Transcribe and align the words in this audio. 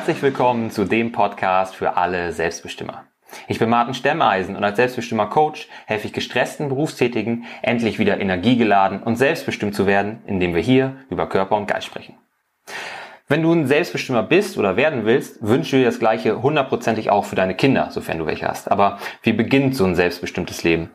Herzlich 0.00 0.22
willkommen 0.22 0.70
zu 0.70 0.86
dem 0.86 1.12
Podcast 1.12 1.76
für 1.76 1.98
alle 1.98 2.32
Selbstbestimmer. 2.32 3.04
Ich 3.48 3.58
bin 3.58 3.68
Martin 3.68 3.92
Stemmeisen 3.92 4.56
und 4.56 4.64
als 4.64 4.76
Selbstbestimmer 4.76 5.26
Coach 5.26 5.68
helfe 5.84 6.06
ich 6.06 6.14
gestressten 6.14 6.70
Berufstätigen, 6.70 7.44
endlich 7.60 7.98
wieder 7.98 8.18
energiegeladen 8.18 9.02
und 9.02 9.16
selbstbestimmt 9.16 9.74
zu 9.74 9.86
werden, 9.86 10.22
indem 10.24 10.54
wir 10.54 10.62
hier 10.62 10.96
über 11.10 11.28
Körper 11.28 11.54
und 11.58 11.66
Geist 11.66 11.86
sprechen. 11.86 12.14
Wenn 13.28 13.42
du 13.42 13.52
ein 13.52 13.66
Selbstbestimmer 13.66 14.22
bist 14.22 14.56
oder 14.56 14.74
werden 14.76 15.04
willst, 15.04 15.46
wünsche 15.46 15.76
dir 15.76 15.84
das 15.84 15.98
Gleiche 15.98 16.42
hundertprozentig 16.42 17.10
auch 17.10 17.26
für 17.26 17.36
deine 17.36 17.54
Kinder, 17.54 17.90
sofern 17.90 18.20
du 18.20 18.24
welche 18.24 18.48
hast. 18.48 18.70
Aber 18.70 18.96
wie 19.22 19.34
beginnt 19.34 19.76
so 19.76 19.84
ein 19.84 19.96
selbstbestimmtes 19.96 20.64
Leben? 20.64 20.88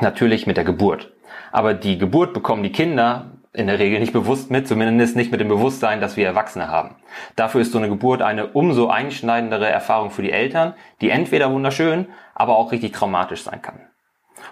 Natürlich 0.00 0.46
mit 0.46 0.56
der 0.56 0.64
Geburt. 0.64 1.12
Aber 1.50 1.74
die 1.74 1.98
Geburt 1.98 2.32
bekommen 2.32 2.62
die 2.62 2.70
Kinder 2.70 3.32
in 3.56 3.66
der 3.66 3.78
Regel 3.78 4.00
nicht 4.00 4.12
bewusst 4.12 4.50
mit, 4.50 4.68
zumindest 4.68 5.16
nicht 5.16 5.30
mit 5.30 5.40
dem 5.40 5.48
Bewusstsein, 5.48 6.00
dass 6.00 6.16
wir 6.16 6.26
Erwachsene 6.26 6.68
haben. 6.68 6.96
Dafür 7.36 7.62
ist 7.62 7.72
so 7.72 7.78
eine 7.78 7.88
Geburt 7.88 8.22
eine 8.22 8.48
umso 8.48 8.88
einschneidendere 8.88 9.68
Erfahrung 9.68 10.10
für 10.10 10.22
die 10.22 10.32
Eltern, 10.32 10.74
die 11.00 11.10
entweder 11.10 11.50
wunderschön, 11.50 12.06
aber 12.34 12.56
auch 12.56 12.72
richtig 12.72 12.92
traumatisch 12.92 13.42
sein 13.42 13.62
kann. 13.62 13.80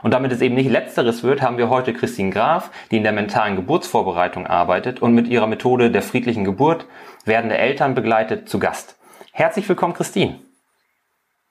Und 0.02 0.12
damit 0.12 0.32
es 0.32 0.40
eben 0.40 0.54
nicht 0.54 0.70
letzteres 0.70 1.22
wird, 1.22 1.42
haben 1.42 1.58
wir 1.58 1.68
heute 1.68 1.92
Christine 1.92 2.30
Graf, 2.30 2.70
die 2.90 2.96
in 2.96 3.02
der 3.02 3.12
mentalen 3.12 3.56
Geburtsvorbereitung 3.56 4.46
arbeitet 4.46 5.00
und 5.00 5.14
mit 5.14 5.28
ihrer 5.28 5.46
Methode 5.46 5.90
der 5.90 6.02
friedlichen 6.02 6.44
Geburt 6.44 6.86
werdende 7.24 7.58
Eltern 7.58 7.94
begleitet, 7.94 8.48
zu 8.48 8.58
Gast. 8.58 8.96
Herzlich 9.32 9.68
willkommen, 9.68 9.94
Christine. 9.94 10.43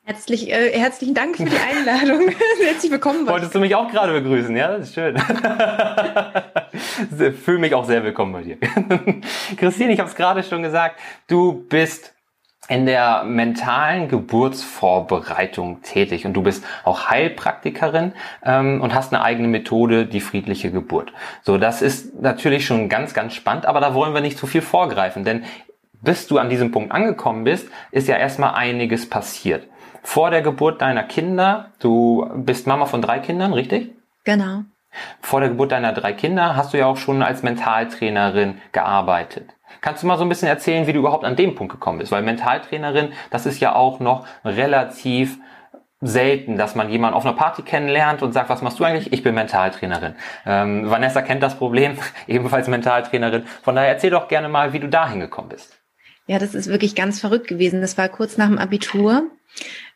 Herzlich, 0.06 0.52
äh, 0.52 0.78
herzlichen 0.78 1.14
Dank 1.14 1.38
für 1.38 1.46
die 1.46 1.56
Einladung. 1.56 2.28
Herzlich 2.62 2.92
willkommen. 2.92 3.26
Wolltest 3.26 3.56
du 3.56 3.60
mich 3.60 3.74
auch 3.74 3.90
gerade 3.90 4.12
begrüßen? 4.12 4.54
Ja, 4.54 4.78
das 4.78 4.90
ist 4.90 4.96
schön. 4.96 5.18
Fühle 7.46 7.60
mich 7.60 7.74
auch 7.74 7.86
sehr 7.86 8.04
willkommen 8.04 8.34
bei 8.34 8.42
dir. 8.42 8.58
Christine, 9.56 9.94
ich 9.94 10.00
habe 10.00 10.10
es 10.10 10.16
gerade 10.16 10.44
schon 10.44 10.62
gesagt, 10.62 11.00
du 11.28 11.66
bist 11.70 12.14
in 12.68 12.86
der 12.86 13.24
mentalen 13.24 14.10
Geburtsvorbereitung 14.10 15.82
tätig 15.84 16.26
und 16.26 16.34
du 16.34 16.44
bist 16.44 16.66
auch 16.84 17.10
Heilpraktikerin 17.10 18.12
ähm, 18.44 18.82
und 18.82 18.94
hast 18.94 19.14
eine 19.14 19.24
eigene 19.24 19.48
Methode, 19.48 20.06
die 20.06 20.20
friedliche 20.20 20.72
Geburt. 20.72 21.14
So, 21.44 21.58
das 21.58 21.82
ist 21.82 22.22
natürlich 22.22 22.66
schon 22.66 22.90
ganz, 22.90 23.14
ganz 23.14 23.36
spannend, 23.36 23.66
aber 23.66 23.80
da 23.80 23.94
wollen 23.94 24.14
wir 24.14 24.20
nicht 24.20 24.38
zu 24.38 24.48
viel 24.48 24.62
vorgreifen, 24.62 25.24
denn 25.24 25.46
bis 26.02 26.28
du 26.28 26.40
an 26.40 26.50
diesem 26.50 26.72
Punkt 26.72 26.92
angekommen 26.92 27.46
bist, 27.46 27.70
ist 27.92 28.10
ja 28.10 28.18
erstmal 28.18 28.56
einiges 28.56 29.10
passiert 29.10 29.70
vor 30.04 30.30
der 30.30 30.42
Geburt 30.42 30.82
deiner 30.82 31.04
Kinder, 31.04 31.72
du 31.80 32.30
bist 32.36 32.68
Mama 32.68 32.86
von 32.86 33.02
drei 33.02 33.20
Kindern, 33.20 33.54
richtig? 33.54 33.92
Genau. 34.26 34.64
Vor 35.22 35.40
der 35.40 35.50
Geburt 35.50 35.72
deiner 35.72 35.94
drei 35.94 36.14
Kinder 36.14 36.56
hast 36.56 36.74
du 36.74 36.78
ja 36.78 36.86
auch 36.86 36.98
schon 36.98 37.24
als 37.24 37.42
Mentaltrainerin 37.42 38.62
gearbeitet. 38.74 39.50
Kannst 39.82 40.04
du 40.04 40.08
mal 40.08 40.18
so 40.18 40.24
ein 40.24 40.30
bisschen 40.30 40.48
erzählen, 40.48 40.86
wie 40.86 40.94
du 40.94 41.00
überhaupt 41.00 41.26
an 41.26 41.36
dem 41.36 41.56
Punkt 41.56 41.74
gekommen 41.74 41.98
bist? 41.98 42.12
Weil 42.12 42.22
Mentaltrainerin, 42.22 43.14
das 43.32 43.46
ist 43.46 43.60
ja 43.60 43.74
auch 43.74 44.00
noch 44.00 44.28
relativ 44.46 45.40
selten, 46.00 46.58
dass 46.58 46.76
man 46.76 46.90
jemanden 46.90 47.16
auf 47.16 47.26
einer 47.26 47.36
Party 47.36 47.62
kennenlernt 47.64 48.22
und 48.22 48.34
sagt, 48.34 48.50
was 48.50 48.62
machst 48.62 48.80
du 48.80 48.84
eigentlich? 48.84 49.14
Ich 49.14 49.24
bin 49.24 49.34
Mentaltrainerin. 49.34 50.16
Ähm, 50.46 50.90
Vanessa 50.90 51.22
kennt 51.22 51.42
das 51.42 51.58
Problem, 51.58 51.98
ebenfalls 52.28 52.68
Mentaltrainerin. 52.68 53.46
Von 53.64 53.76
daher 53.76 53.90
erzähl 53.90 54.12
doch 54.12 54.28
gerne 54.28 54.50
mal, 54.50 54.74
wie 54.74 54.80
du 54.80 54.90
da 54.90 55.10
hingekommen 55.10 55.50
bist. 55.50 55.80
Ja, 56.28 56.40
das 56.40 56.56
ist 56.56 56.68
wirklich 56.68 56.96
ganz 56.96 57.20
verrückt 57.20 57.48
gewesen. 57.48 57.82
Das 57.82 57.98
war 57.98 58.10
kurz 58.10 58.38
nach 58.38 58.48
dem 58.48 58.58
Abitur. 58.58 59.30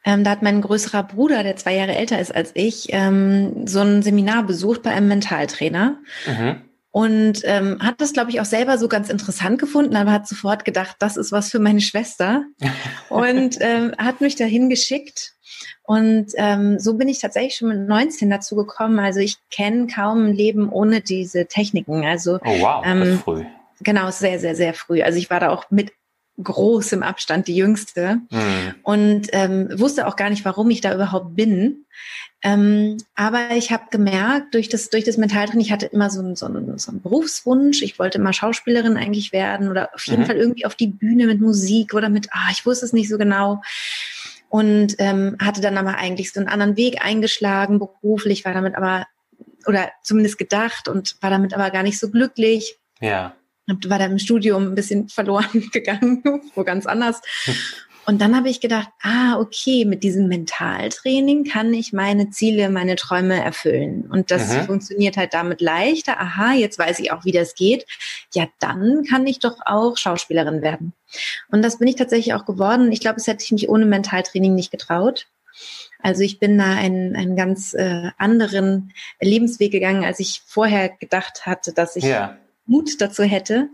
Ähm, 0.04 0.24
da 0.24 0.32
hat 0.32 0.42
mein 0.42 0.62
größerer 0.62 1.04
Bruder, 1.04 1.44
der 1.44 1.56
zwei 1.56 1.76
Jahre 1.76 1.96
älter 1.96 2.20
ist 2.20 2.34
als 2.34 2.52
ich, 2.54 2.88
ähm, 2.92 3.68
so 3.68 3.82
ein 3.82 4.04
Seminar 4.04 4.44
besucht 4.44 4.84
bei 4.84 4.92
einem 4.92 5.08
Mentaltrainer. 5.08 5.98
Mhm. 6.28 6.62
Und 6.92 7.42
ähm, 7.44 7.78
hat 7.80 8.02
das, 8.02 8.14
glaube 8.14 8.32
ich, 8.32 8.42
auch 8.42 8.46
selber 8.46 8.78
so 8.78 8.88
ganz 8.88 9.10
interessant 9.10 9.60
gefunden, 9.60 9.96
aber 9.96 10.12
hat 10.12 10.28
sofort 10.28 10.66
gedacht, 10.66 10.96
das 11.00 11.16
ist 11.16 11.32
was 11.32 11.52
für 11.52 11.60
meine 11.60 11.82
Schwester. 11.82 12.44
und 13.10 13.58
ähm, 13.60 13.94
hat 13.98 14.22
mich 14.22 14.36
dahin 14.36 14.70
geschickt. 14.70 15.34
Und 15.84 16.32
ähm, 16.36 16.80
so 16.80 16.96
bin 16.96 17.08
ich 17.08 17.20
tatsächlich 17.20 17.56
schon 17.56 17.70
mit 17.70 17.88
19 17.88 18.30
dazu 18.30 18.56
gekommen. 18.56 19.00
Also 19.00 19.20
ich 19.20 19.38
kenne 19.52 19.88
kaum 19.88 20.28
ein 20.28 20.34
Leben 20.34 20.70
ohne 20.70 21.02
diese 21.02 21.46
Techniken. 21.46 22.06
Also 22.06 22.40
oh 22.44 22.60
wow, 22.60 22.84
ähm, 22.86 23.20
früh. 23.20 23.46
Genau, 23.82 24.10
sehr, 24.10 24.40
sehr, 24.40 24.56
sehr 24.56 24.74
früh. 24.74 25.02
Also 25.02 25.20
ich 25.20 25.30
war 25.30 25.40
da 25.40 25.50
auch 25.50 25.70
mit 25.70 25.92
großem 26.42 27.02
Abstand 27.02 27.48
die 27.48 27.56
jüngste 27.56 28.22
mhm. 28.30 28.76
und 28.84 29.28
ähm, 29.32 29.70
wusste 29.80 30.08
auch 30.08 30.16
gar 30.16 30.30
nicht, 30.30 30.46
warum 30.46 30.70
ich 30.70 30.82
da 30.82 30.94
überhaupt 30.94 31.36
bin. 31.36 31.86
Ähm, 32.44 32.98
aber 33.16 33.52
ich 33.56 33.72
habe 33.72 33.86
gemerkt, 33.90 34.54
durch 34.54 34.70
das, 34.70 34.90
durch 34.90 35.04
das 35.04 35.18
Mentaltraining, 35.18 35.66
ich 35.66 35.72
hatte 35.72 35.88
immer 35.88 36.12
so 36.12 36.20
einen, 36.20 36.36
so, 36.36 36.46
einen, 36.46 36.78
so 36.78 36.92
einen 36.92 37.02
Berufswunsch. 37.02 37.82
Ich 37.82 37.98
wollte 37.98 38.20
immer 38.20 38.34
Schauspielerin 38.34 38.98
eigentlich 38.98 39.32
werden 39.32 39.70
oder 39.70 39.90
auf 39.96 40.06
jeden 40.06 40.22
mhm. 40.22 40.26
Fall 40.28 40.38
irgendwie 40.38 40.66
auf 40.66 40.76
die 40.76 40.88
Bühne 40.88 41.26
mit 41.26 41.42
Musik 41.42 41.96
oder 41.96 42.10
mit, 42.10 42.28
ah, 42.32 42.50
ich 42.52 42.66
wusste 42.66 42.86
es 42.86 42.94
nicht 42.94 43.10
so 43.10 43.18
genau. 43.18 43.62
Und 44.50 44.96
ähm, 45.00 45.38
hatte 45.42 45.62
dann 45.62 45.78
aber 45.78 45.98
eigentlich 45.98 46.32
so 46.32 46.40
einen 46.40 46.50
anderen 46.50 46.78
Weg 46.78 47.04
eingeschlagen, 47.04 47.80
beruflich, 47.80 48.46
war 48.46 48.54
damit 48.54 48.76
aber, 48.76 49.08
oder 49.66 49.90
zumindest 50.04 50.38
gedacht 50.38 50.88
und 50.88 51.18
war 51.22 51.32
damit 51.32 51.54
aber 51.56 51.72
gar 51.72 51.84
nicht 51.84 52.00
so 52.00 52.10
glücklich. 52.12 52.78
Ja 53.02 53.34
war 53.68 54.00
da 54.00 54.06
im 54.06 54.20
Studium 54.20 54.68
ein 54.68 54.76
bisschen 54.76 55.10
verloren 55.10 55.70
gegangen, 55.72 56.24
wo 56.56 56.64
ganz 56.64 56.86
anders. 56.86 57.22
Und 58.06 58.22
dann 58.22 58.38
habe 58.38 58.48
ich 58.48 58.62
gedacht, 58.62 58.88
ah, 59.02 59.38
okay, 59.38 59.84
mit 59.84 60.02
diesem 60.02 60.30
Mentaltraining 60.30 61.44
kann 61.44 61.74
ich 61.74 61.92
meine 61.92 62.30
Ziele, 62.30 62.70
meine 62.70 62.96
Träume 62.96 63.44
erfüllen. 63.44 64.08
Und 64.10 64.32
das 64.32 64.56
mhm. 64.56 64.62
funktioniert 64.62 65.18
halt 65.18 65.34
damit 65.34 65.60
leichter. 65.60 66.18
Aha, 66.18 66.54
jetzt 66.54 66.80
weiß 66.80 67.00
ich 67.00 67.12
auch, 67.12 67.26
wie 67.26 67.34
das 67.34 67.54
geht. 67.54 67.86
Ja, 68.34 68.48
dann 68.60 69.04
kann 69.04 69.28
ich 69.28 69.40
doch 69.40 69.58
auch 69.66 69.98
Schauspielerin 69.98 70.62
werden. 70.62 70.94
Und 71.52 71.64
das 71.64 71.80
bin 71.80 71.90
ich 71.90 71.98
tatsächlich 71.98 72.34
auch 72.34 72.46
geworden. 72.46 72.94
Ich 72.94 73.02
glaube, 73.02 73.18
es 73.18 73.28
hätte 73.28 73.44
ich 73.44 73.52
mich 73.52 73.68
ohne 73.68 73.86
Mentaltraining 73.86 74.56
nicht 74.56 74.72
getraut. 74.72 75.28
Also 76.02 76.22
ich 76.22 76.40
bin 76.40 76.58
da 76.58 76.76
einen, 76.76 77.14
einen 77.18 77.36
ganz 77.36 77.74
äh, 77.74 78.12
anderen 78.18 78.94
Lebensweg 79.20 79.74
gegangen, 79.74 80.06
als 80.06 80.22
ich 80.22 80.44
vorher 80.46 80.88
gedacht 80.88 81.46
hatte, 81.46 81.74
dass 81.74 81.98
ich 81.98 82.06
ja 82.06 82.38
Mut 82.68 83.02
dazu 83.02 83.24
hätte. 83.24 83.70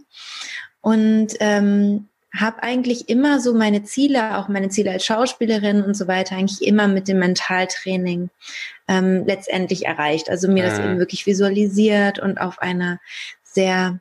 Und 0.81 1.33
ähm, 1.39 2.07
habe 2.35 2.63
eigentlich 2.63 3.09
immer 3.09 3.39
so 3.39 3.53
meine 3.53 3.83
Ziele, 3.83 4.37
auch 4.37 4.47
meine 4.47 4.69
Ziele 4.69 4.91
als 4.91 5.05
Schauspielerin 5.05 5.83
und 5.83 5.95
so 5.95 6.07
weiter, 6.07 6.35
eigentlich 6.35 6.65
immer 6.67 6.87
mit 6.87 7.07
dem 7.07 7.19
Mentaltraining 7.19 8.29
ähm, 8.87 9.23
letztendlich 9.25 9.85
erreicht. 9.85 10.29
Also 10.29 10.47
mir 10.47 10.63
mhm. 10.63 10.67
das 10.67 10.79
eben 10.79 10.99
wirklich 10.99 11.27
visualisiert 11.27 12.19
und 12.19 12.39
auf 12.39 12.59
einer 12.59 12.99
sehr 13.43 13.99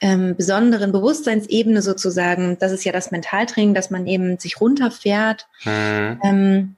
ähm, 0.00 0.36
besonderen 0.36 0.92
Bewusstseinsebene 0.92 1.82
sozusagen. 1.82 2.56
Das 2.58 2.72
ist 2.72 2.84
ja 2.84 2.92
das 2.92 3.10
Mentaltraining, 3.10 3.74
dass 3.74 3.90
man 3.90 4.06
eben 4.06 4.38
sich 4.38 4.60
runterfährt. 4.60 5.48
Mhm. 5.64 6.20
Ähm, 6.22 6.76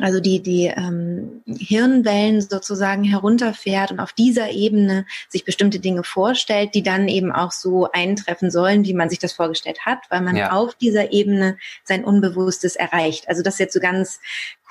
also 0.00 0.20
die, 0.20 0.40
die 0.40 0.66
ähm, 0.66 1.42
Hirnwellen 1.46 2.40
sozusagen 2.40 3.04
herunterfährt 3.04 3.92
und 3.92 4.00
auf 4.00 4.12
dieser 4.12 4.50
Ebene 4.50 5.06
sich 5.28 5.44
bestimmte 5.44 5.78
Dinge 5.78 6.02
vorstellt, 6.02 6.74
die 6.74 6.82
dann 6.82 7.08
eben 7.08 7.32
auch 7.32 7.52
so 7.52 7.88
eintreffen 7.92 8.50
sollen, 8.50 8.84
wie 8.84 8.94
man 8.94 9.08
sich 9.08 9.18
das 9.18 9.32
vorgestellt 9.32 9.86
hat, 9.86 10.00
weil 10.10 10.22
man 10.22 10.36
ja. 10.36 10.50
auf 10.52 10.74
dieser 10.74 11.12
Ebene 11.12 11.58
sein 11.84 12.04
Unbewusstes 12.04 12.76
erreicht. 12.76 13.28
Also 13.28 13.42
das 13.42 13.58
jetzt 13.58 13.74
so 13.74 13.80
ganz 13.80 14.20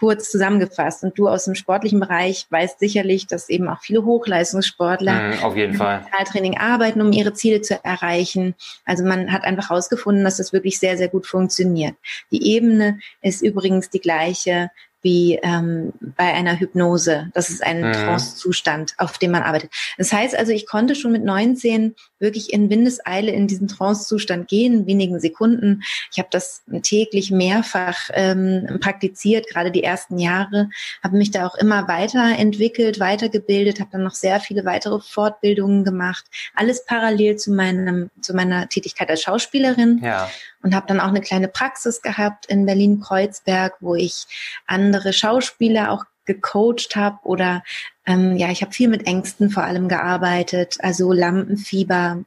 kurz 0.03 0.29
zusammengefasst. 0.29 1.03
Und 1.03 1.17
du 1.17 1.29
aus 1.29 1.45
dem 1.45 1.56
sportlichen 1.56 2.01
Bereich 2.01 2.45
weißt 2.50 2.79
sicherlich, 2.79 3.25
dass 3.25 3.47
eben 3.47 3.69
auch 3.69 3.79
viele 3.79 4.03
Hochleistungssportler 4.03 5.13
mhm, 5.13 5.44
auf 5.44 5.56
jeden 5.56 5.75
Fall 5.75 6.06
Training 6.29 6.57
arbeiten, 6.57 7.00
um 7.00 7.13
ihre 7.13 7.33
Ziele 7.33 7.62
zu 7.62 7.81
erreichen. 7.85 8.56
Also 8.83 9.06
man 9.06 9.31
hat 9.31 9.45
einfach 9.45 9.69
herausgefunden, 9.69 10.25
dass 10.25 10.38
das 10.38 10.51
wirklich 10.51 10.79
sehr, 10.79 10.97
sehr 10.97 11.07
gut 11.07 11.25
funktioniert. 11.25 11.95
Die 12.31 12.53
Ebene 12.53 13.00
ist 13.22 13.41
übrigens 13.41 13.89
die 13.89 14.01
gleiche 14.01 14.72
wie 15.03 15.37
ähm, 15.43 15.93
bei 15.99 16.33
einer 16.33 16.59
Hypnose. 16.59 17.29
Das 17.33 17.49
ist 17.49 17.63
ein 17.63 17.81
mhm. 17.81 17.93
Trance-Zustand, 17.93 18.95
auf 18.97 19.17
dem 19.17 19.31
man 19.31 19.43
arbeitet. 19.43 19.71
Das 19.97 20.11
heißt 20.11 20.35
also, 20.35 20.51
ich 20.51 20.65
konnte 20.65 20.95
schon 20.95 21.11
mit 21.11 21.23
19 21.23 21.94
wirklich 22.23 22.51
in 22.51 22.71
Windeseile 22.71 23.31
in 23.31 23.47
diesen 23.47 23.67
Trance-Zustand 23.67 24.47
gehen, 24.47 24.73
in 24.73 24.85
wenigen 24.87 25.19
Sekunden. 25.19 25.83
Ich 26.11 26.17
habe 26.17 26.29
das 26.31 26.63
täglich 26.81 27.29
mehrfach 27.29 28.09
ähm, 28.13 28.79
praktiziert, 28.81 29.47
gerade 29.47 29.69
die 29.69 29.83
ersten 29.83 30.17
Jahre, 30.17 30.69
habe 31.03 31.17
mich 31.17 31.29
da 31.29 31.45
auch 31.45 31.55
immer 31.55 31.87
weiterentwickelt, 31.87 32.99
weitergebildet, 32.99 33.79
habe 33.79 33.91
dann 33.91 34.03
noch 34.03 34.15
sehr 34.15 34.39
viele 34.39 34.65
weitere 34.65 34.99
Fortbildungen 34.99 35.83
gemacht, 35.83 36.25
alles 36.55 36.83
parallel 36.85 37.35
zu 37.35 37.51
meinem 37.51 38.09
zu 38.21 38.33
meiner 38.33 38.67
Tätigkeit 38.69 39.09
als 39.11 39.21
Schauspielerin. 39.21 40.01
Ja 40.03 40.29
und 40.63 40.73
habe 40.73 40.87
dann 40.87 40.99
auch 40.99 41.09
eine 41.09 41.21
kleine 41.21 41.47
Praxis 41.47 42.01
gehabt 42.01 42.47
in 42.47 42.65
Berlin-Kreuzberg, 42.65 43.75
wo 43.81 43.95
ich 43.95 44.25
andere 44.65 45.13
Schauspieler 45.13 45.91
auch 45.91 46.05
gecoacht 46.25 46.95
habe 46.95 47.19
oder 47.23 47.63
ähm, 48.05 48.35
ja, 48.37 48.49
ich 48.49 48.61
habe 48.61 48.73
viel 48.73 48.89
mit 48.89 49.07
Ängsten 49.07 49.49
vor 49.49 49.63
allem 49.63 49.87
gearbeitet, 49.87 50.77
also 50.81 51.11
Lampenfieber, 51.11 52.25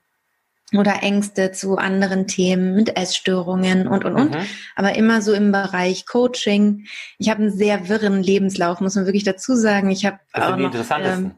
oder 0.75 1.02
Ängste 1.02 1.52
zu 1.52 1.76
anderen 1.76 2.26
Themen 2.26 2.75
mit 2.75 2.96
Essstörungen 2.96 3.87
und 3.87 4.04
und 4.04 4.14
und. 4.14 4.34
Mhm. 4.34 4.46
Aber 4.75 4.96
immer 4.96 5.22
so 5.22 5.32
im 5.32 5.52
Bereich 5.52 6.06
Coaching. 6.06 6.87
Ich 7.19 7.31
habe 7.31 7.43
einen 7.43 7.52
sehr 7.52 7.88
wirren 7.88 8.20
Lebenslauf, 8.20 8.81
muss 8.81 8.96
man 8.96 9.06
wirklich 9.06 9.22
dazu 9.22 9.54
sagen. 9.54 9.90
Ich 9.90 10.04
habe 10.04 10.19
auch 10.32 10.56
noch, 10.56 10.75
ähm, 10.90 11.32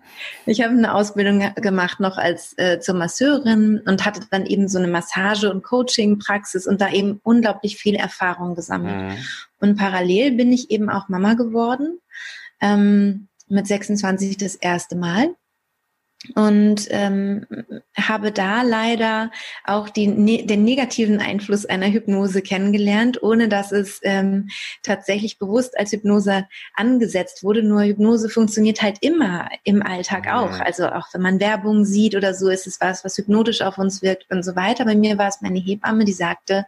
ich 0.46 0.62
habe 0.62 0.72
eine 0.72 0.94
Ausbildung 0.94 1.52
gemacht 1.56 2.00
noch 2.00 2.16
als 2.16 2.56
äh, 2.56 2.81
zur 2.81 2.94
Masseurin 2.94 3.82
und 3.84 4.06
hatte 4.06 4.22
dann 4.31 4.46
eben 4.46 4.66
so 4.66 4.78
eine 4.78 4.88
Massage- 4.88 5.50
und 5.50 5.62
Coaching-Praxis 5.62 6.66
und 6.66 6.81
da 6.81 6.88
eben 6.90 7.20
unglaublich 7.22 7.76
viel 7.76 7.96
Erfahrung 7.96 8.55
gesammelt. 8.55 8.96
Mhm. 8.96 9.16
Und 9.60 9.76
parallel 9.76 10.32
bin 10.32 10.52
ich 10.52 10.70
eben 10.70 10.88
auch 10.88 11.10
Mama 11.10 11.34
geworden. 11.34 12.00
Ähm, 12.60 13.28
mit 13.49 13.66
26 13.66 14.37
das 14.37 14.55
erste 14.55 14.96
Mal 14.96 15.34
und 16.35 16.88
ähm, 16.91 17.47
habe 17.97 18.32
da 18.32 18.62
leider 18.62 19.31
auch 19.65 19.88
die, 19.88 20.09
ne, 20.09 20.44
den 20.44 20.65
negativen 20.65 21.20
Einfluss 21.20 21.65
einer 21.65 21.87
Hypnose 21.87 22.43
kennengelernt, 22.43 23.23
ohne 23.23 23.49
dass 23.49 23.70
es 23.70 24.00
ähm, 24.03 24.49
tatsächlich 24.82 25.38
bewusst 25.38 25.79
als 25.79 25.93
Hypnose 25.93 26.47
angesetzt 26.75 27.44
wurde. 27.44 27.62
Nur 27.62 27.85
Hypnose 27.85 28.29
funktioniert 28.29 28.82
halt 28.82 28.99
immer 29.00 29.49
im 29.62 29.81
Alltag 29.82 30.26
auch. 30.32 30.59
Also 30.59 30.88
auch 30.88 31.06
wenn 31.12 31.23
man 31.23 31.41
Werbung 31.41 31.85
sieht 31.85 32.17
oder 32.17 32.35
so, 32.35 32.49
ist 32.49 32.67
es 32.67 32.81
was, 32.81 33.05
was 33.05 33.17
hypnotisch 33.17 33.62
auf 33.62 33.79
uns 33.79 34.03
wirkt 34.03 34.26
und 34.31 34.44
so 34.44 34.56
weiter. 34.56 34.85
Bei 34.85 34.97
mir 34.97 35.19
war 35.19 35.29
es 35.29 35.41
meine 35.41 35.61
Hebamme, 35.61 36.05
die 36.05 36.12
sagte, 36.12 36.67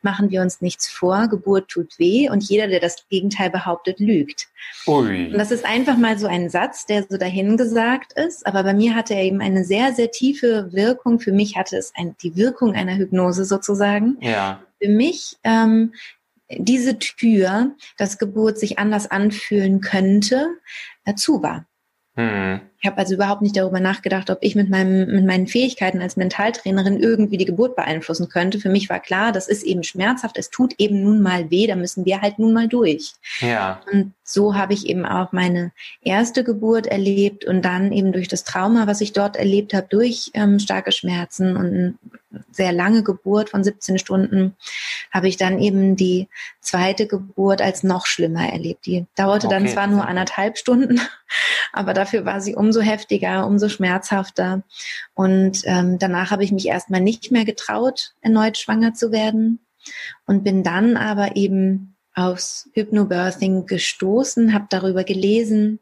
machen 0.00 0.30
wir 0.30 0.40
uns 0.40 0.62
nichts 0.62 0.88
vor, 0.88 1.28
Geburt 1.28 1.68
tut 1.68 1.98
weh 1.98 2.30
und 2.30 2.42
jeder, 2.42 2.66
der 2.66 2.80
das 2.80 3.06
Gegenteil 3.08 3.50
behauptet, 3.50 4.00
lügt. 4.00 4.48
Ui. 4.86 5.32
Und 5.32 5.38
das 5.38 5.50
ist 5.50 5.64
einfach 5.64 5.96
mal 5.96 6.18
so 6.18 6.26
ein 6.26 6.48
Satz, 6.48 6.86
der 6.86 7.04
so 7.08 7.16
dahingesagt 7.16 8.12
ist, 8.12 8.46
aber 8.46 8.62
bei 8.62 8.74
mir 8.74 8.85
hatte 8.94 9.14
er 9.14 9.22
eben 9.22 9.40
eine 9.40 9.64
sehr, 9.64 9.92
sehr 9.92 10.10
tiefe 10.10 10.72
Wirkung. 10.72 11.20
Für 11.20 11.32
mich 11.32 11.56
hatte 11.56 11.76
es 11.76 11.92
ein, 11.96 12.16
die 12.22 12.36
Wirkung 12.36 12.74
einer 12.74 12.96
Hypnose 12.96 13.44
sozusagen. 13.44 14.18
Ja. 14.20 14.62
Für 14.80 14.88
mich 14.88 15.36
ähm, 15.44 15.92
diese 16.50 16.98
Tür, 16.98 17.74
dass 17.98 18.18
Geburt 18.18 18.58
sich 18.58 18.78
anders 18.78 19.10
anfühlen 19.10 19.80
könnte, 19.80 20.48
dazu 21.04 21.42
war. 21.42 21.66
Mhm. 22.14 22.60
Ich 22.80 22.86
habe 22.86 22.98
also 22.98 23.14
überhaupt 23.14 23.42
nicht 23.42 23.56
darüber 23.56 23.80
nachgedacht, 23.80 24.30
ob 24.30 24.38
ich 24.42 24.54
mit, 24.54 24.68
meinem, 24.68 25.06
mit 25.06 25.24
meinen 25.24 25.46
Fähigkeiten 25.46 26.00
als 26.00 26.16
Mentaltrainerin 26.16 27.00
irgendwie 27.00 27.36
die 27.36 27.44
Geburt 27.44 27.76
beeinflussen 27.76 28.28
könnte. 28.28 28.60
Für 28.60 28.68
mich 28.68 28.88
war 28.90 29.00
klar, 29.00 29.32
das 29.32 29.48
ist 29.48 29.62
eben 29.62 29.82
schmerzhaft, 29.82 30.38
es 30.38 30.50
tut 30.50 30.74
eben 30.78 31.02
nun 31.02 31.22
mal 31.22 31.50
weh, 31.50 31.66
da 31.66 31.76
müssen 31.76 32.04
wir 32.04 32.20
halt 32.20 32.38
nun 32.38 32.52
mal 32.52 32.68
durch. 32.68 33.14
Ja. 33.40 33.80
Und 33.90 34.12
so 34.24 34.56
habe 34.56 34.74
ich 34.74 34.86
eben 34.86 35.06
auch 35.06 35.32
meine 35.32 35.72
erste 36.02 36.44
Geburt 36.44 36.86
erlebt 36.86 37.44
und 37.44 37.62
dann 37.62 37.92
eben 37.92 38.12
durch 38.12 38.28
das 38.28 38.44
Trauma, 38.44 38.86
was 38.86 39.00
ich 39.00 39.12
dort 39.12 39.36
erlebt 39.36 39.72
habe, 39.72 39.86
durch 39.88 40.30
ähm, 40.34 40.58
starke 40.58 40.92
Schmerzen 40.92 41.56
und 41.56 41.98
sehr 42.50 42.72
lange 42.72 43.02
Geburt 43.02 43.50
von 43.50 43.62
17 43.62 43.98
Stunden, 43.98 44.56
habe 45.12 45.28
ich 45.28 45.36
dann 45.36 45.60
eben 45.60 45.96
die 45.96 46.28
zweite 46.60 47.06
Geburt 47.06 47.62
als 47.62 47.82
noch 47.82 48.06
schlimmer 48.06 48.48
erlebt. 48.52 48.86
Die 48.86 49.06
dauerte 49.14 49.46
okay. 49.46 49.56
dann 49.56 49.68
zwar 49.68 49.86
nur 49.86 50.06
anderthalb 50.06 50.58
Stunden, 50.58 51.00
aber 51.72 51.94
dafür 51.94 52.24
war 52.24 52.40
sie 52.40 52.54
umso 52.66 52.80
heftiger, 52.80 53.46
umso 53.46 53.68
schmerzhafter. 53.68 54.64
Und 55.14 55.62
ähm, 55.64 55.98
danach 55.98 56.30
habe 56.32 56.44
ich 56.44 56.52
mich 56.52 56.66
erstmal 56.66 57.00
nicht 57.00 57.30
mehr 57.30 57.44
getraut, 57.44 58.14
erneut 58.20 58.58
schwanger 58.58 58.92
zu 58.92 59.12
werden 59.12 59.60
und 60.26 60.42
bin 60.42 60.62
dann 60.64 60.96
aber 60.96 61.36
eben 61.36 61.96
aufs 62.14 62.68
Hypnobirthing 62.74 63.66
gestoßen, 63.66 64.52
habe 64.52 64.66
darüber 64.68 65.04
gelesen 65.04 65.78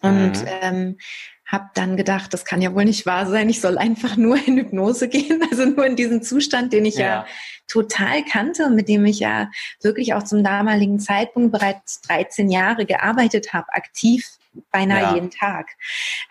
und 0.00 0.40
mhm. 0.40 0.48
ähm, 0.62 0.98
habe 1.46 1.68
dann 1.74 1.98
gedacht, 1.98 2.32
das 2.32 2.46
kann 2.46 2.62
ja 2.62 2.74
wohl 2.74 2.86
nicht 2.86 3.04
wahr 3.04 3.26
sein, 3.26 3.50
ich 3.50 3.60
soll 3.60 3.76
einfach 3.76 4.16
nur 4.16 4.36
in 4.46 4.56
Hypnose 4.56 5.08
gehen, 5.08 5.42
also 5.50 5.66
nur 5.66 5.84
in 5.84 5.96
diesen 5.96 6.22
Zustand, 6.22 6.72
den 6.72 6.86
ich 6.86 6.96
ja, 6.96 7.06
ja 7.06 7.26
total 7.68 8.24
kannte 8.24 8.64
und 8.64 8.74
mit 8.74 8.88
dem 8.88 9.04
ich 9.04 9.20
ja 9.20 9.50
wirklich 9.82 10.14
auch 10.14 10.22
zum 10.22 10.42
damaligen 10.42 10.98
Zeitpunkt 10.98 11.52
bereits 11.52 12.00
13 12.02 12.50
Jahre 12.50 12.86
gearbeitet 12.86 13.52
habe, 13.52 13.66
aktiv 13.74 14.26
beinahe 14.70 15.02
ja. 15.02 15.14
jeden 15.14 15.30
Tag. 15.30 15.68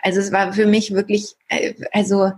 Also 0.02 0.20
es 0.20 0.32
war 0.32 0.54
für 0.54 0.66
mich 0.66 0.94
wirklich, 0.94 1.36
äh, 1.48 1.74
also 1.92 2.32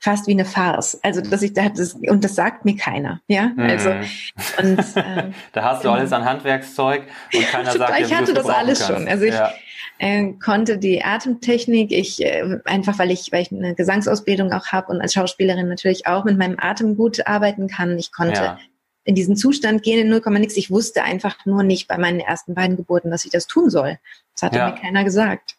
fast 0.00 0.26
wie 0.26 0.32
eine 0.32 0.44
Farce. 0.44 0.98
Also 1.02 1.20
dass 1.20 1.42
ich 1.42 1.52
da 1.52 1.68
das 1.68 1.94
und 1.94 2.24
das 2.24 2.34
sagt 2.34 2.64
mir 2.64 2.76
keiner, 2.76 3.20
ja. 3.28 3.52
Also 3.56 3.90
mhm. 3.90 4.04
und 4.58 4.78
äh, 4.96 5.30
da 5.52 5.62
hast 5.62 5.84
du 5.84 5.90
alles 5.90 6.12
an 6.12 6.24
Handwerkszeug 6.24 7.04
und 7.32 7.46
keiner 7.46 7.72
sagt 7.72 7.98
dir, 7.98 8.04
Ich 8.04 8.14
hatte 8.14 8.34
das 8.34 8.48
alles 8.48 8.80
kannst. 8.80 8.92
schon. 8.92 9.08
Also 9.08 9.24
ich 9.24 9.34
ja. 9.34 9.52
äh, 9.98 10.32
konnte 10.44 10.78
die 10.78 11.04
Atemtechnik, 11.04 11.92
ich 11.92 12.20
äh, 12.24 12.58
einfach 12.64 12.98
weil 12.98 13.12
ich 13.12 13.30
weil 13.30 13.42
ich 13.42 13.52
eine 13.52 13.74
Gesangsausbildung 13.74 14.52
auch 14.52 14.66
habe 14.66 14.88
und 14.88 15.00
als 15.00 15.14
Schauspielerin 15.14 15.68
natürlich 15.68 16.06
auch 16.08 16.24
mit 16.24 16.36
meinem 16.36 16.56
Atem 16.58 16.96
gut 16.96 17.26
arbeiten 17.26 17.68
kann. 17.68 17.96
Ich 17.96 18.10
konnte 18.10 18.42
ja. 18.42 18.58
In 19.04 19.14
diesen 19.14 19.36
Zustand 19.36 19.82
gehen 19.82 20.00
in 20.00 20.08
0, 20.08 20.22
nix. 20.38 20.56
Ich 20.56 20.70
wusste 20.70 21.02
einfach 21.02 21.44
nur 21.44 21.62
nicht 21.62 21.88
bei 21.88 21.98
meinen 21.98 22.20
ersten 22.20 22.54
beiden 22.54 22.76
Geburten, 22.76 23.10
dass 23.10 23.24
ich 23.24 23.30
das 23.30 23.46
tun 23.46 23.70
soll. 23.70 23.98
Das 24.34 24.42
hatte 24.42 24.58
ja. 24.58 24.70
mir 24.70 24.74
keiner 24.74 25.04
gesagt. 25.04 25.56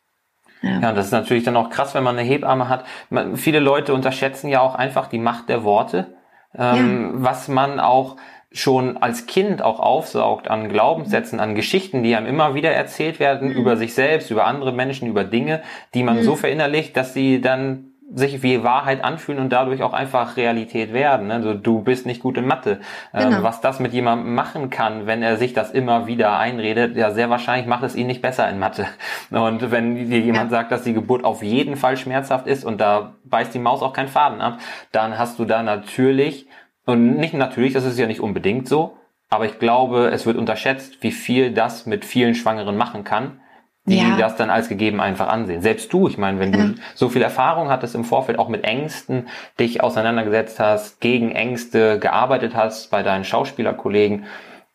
Ja. 0.62 0.80
ja, 0.80 0.94
das 0.94 1.08
ist 1.08 1.12
natürlich 1.12 1.44
dann 1.44 1.58
auch 1.58 1.70
krass, 1.70 1.94
wenn 1.94 2.04
man 2.04 2.18
eine 2.18 2.28
Hebamme 2.28 2.70
hat. 2.70 2.86
Man, 3.10 3.36
viele 3.36 3.60
Leute 3.60 3.94
unterschätzen 3.94 4.48
ja 4.48 4.62
auch 4.62 4.76
einfach 4.76 5.08
die 5.08 5.20
Macht 5.20 5.50
der 5.50 5.66
Worte, 5.66 6.16
ähm, 6.56 7.12
ja. 7.16 7.24
was 7.24 7.50
man 7.50 7.82
auch 7.82 8.16
schon 8.54 8.98
als 8.98 9.26
Kind 9.26 9.62
auch 9.62 9.80
aufsaugt 9.80 10.48
an 10.48 10.70
Glaubenssätzen, 10.70 11.40
an 11.40 11.56
Geschichten, 11.56 12.04
die 12.04 12.16
einem 12.16 12.28
immer 12.28 12.54
wieder 12.54 12.72
erzählt 12.72 13.20
werden 13.20 13.50
mhm. 13.50 13.56
über 13.56 13.76
sich 13.76 13.94
selbst, 13.94 14.32
über 14.32 14.46
andere 14.46 14.72
Menschen, 14.72 15.08
über 15.08 15.24
Dinge, 15.24 15.64
die 15.94 16.04
man 16.04 16.18
mhm. 16.18 16.24
so 16.24 16.36
verinnerlicht, 16.36 16.96
dass 16.96 17.14
sie 17.14 17.42
dann 17.42 17.93
sich 18.16 18.44
wie 18.44 18.64
Wahrheit 18.64 19.04
anfühlen 19.04 19.40
und 19.40 19.50
dadurch 19.50 19.82
auch 19.82 19.94
einfach 19.94 20.38
Realität 20.38 20.94
werden. 20.94 21.32
Also 21.32 21.54
du 21.54 21.82
bist 21.82 22.06
nicht 22.06 22.22
gut 22.22 22.38
in 22.38 22.46
Mathe. 22.46 22.80
Ähm, 23.14 23.24
genau. 23.26 23.38
Ähm, 23.38 23.44
was 23.44 23.62
das 23.62 23.80
mit 23.80 23.94
jemandem 23.94 24.36
machen 24.36 24.70
kann, 24.70 25.08
wenn 25.08 25.24
er 25.24 25.38
sich 25.38 25.54
das 25.54 25.72
immer 25.72 26.06
wieder 26.06 26.38
einredet, 26.38 26.96
ja 26.96 27.12
sehr 27.12 27.30
wahrscheinlich 27.30 27.68
macht 27.68 27.84
es 27.84 27.96
ihn 27.96 28.08
nicht 28.08 28.22
besser 28.22 28.48
in 28.50 28.60
Mathe. 28.60 28.86
Und 29.32 29.72
wenn 29.72 29.96
dir 29.96 30.20
jemand 30.20 30.52
ja. 30.52 30.58
sagt, 30.58 30.72
dass 30.72 30.84
die 30.84 30.94
Geburt 30.94 31.24
auf 31.24 31.42
jeden 31.42 31.76
Fall 31.76 31.98
schmerzhaft 31.98 32.46
ist 32.46 32.64
und 32.64 32.80
da 32.80 33.16
beißt 33.26 33.54
die 33.54 33.60
Maus 33.60 33.82
auch 33.82 33.94
keinen 33.94 34.10
Faden 34.10 34.42
ab, 34.42 34.60
dann 34.92 35.18
hast 35.18 35.40
du 35.40 35.46
da 35.46 35.64
natürlich, 35.64 36.48
und 36.86 37.18
nicht 37.18 37.34
natürlich, 37.34 37.74
das 37.74 37.86
ist 37.86 37.98
ja 37.98 38.08
nicht 38.08 38.22
unbedingt 38.22 38.68
so, 38.68 38.98
aber 39.30 39.46
ich 39.46 39.58
glaube, 39.58 40.10
es 40.10 40.28
wird 40.28 40.38
unterschätzt, 40.38 41.02
wie 41.02 41.12
viel 41.12 41.52
das 41.52 41.88
mit 41.88 42.06
vielen 42.06 42.36
Schwangeren 42.36 42.78
machen 42.78 43.04
kann 43.04 43.40
die 43.86 43.98
ja. 43.98 44.16
das 44.18 44.36
dann 44.36 44.50
als 44.50 44.70
gegeben 44.70 45.02
einfach 45.02 45.28
ansehen. 45.28 45.62
Selbst 45.62 45.92
du, 45.92 46.08
ich 46.08 46.18
meine, 46.18 46.40
wenn 46.40 46.54
ja. 46.54 46.66
du 46.68 46.76
so 46.96 47.10
viel 47.10 47.22
Erfahrung 47.22 47.70
hattest 47.70 47.96
im 47.96 48.06
Vorfeld, 48.06 48.40
auch 48.40 48.48
mit 48.48 48.64
Ängsten, 48.64 49.28
dich 49.60 49.84
auseinandergesetzt 49.84 50.60
hast, 50.60 51.02
gegen 51.02 51.32
Ängste 51.32 52.00
gearbeitet 52.00 52.56
hast 52.56 52.92
bei 52.92 53.04
deinen 53.04 53.26
Schauspielerkollegen, 53.26 54.26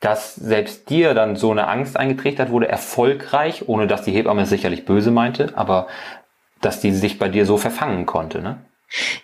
dass 0.01 0.35
selbst 0.35 0.91
dir 0.91 1.15
dann 1.15 1.37
so 1.37 1.51
eine 1.51 1.69
Angst 1.69 1.97
eingetrichtert 1.97 2.51
wurde, 2.51 2.69
erfolgreich, 2.69 3.69
ohne 3.69 3.87
dass 3.87 4.03
die 4.03 4.13
Hebamme 4.13 4.43
es 4.43 4.51
sicherlich 4.51 4.85
böse 4.85 5.11
meinte, 5.11 5.53
aber 5.57 5.89
dass 6.61 6.81
die 6.81 6.93
sich 6.93 7.19
bei 7.19 7.29
dir 7.29 7.47
so 7.47 7.57
verfangen 7.57 8.05
konnte, 8.07 8.43
ne? 8.43 8.59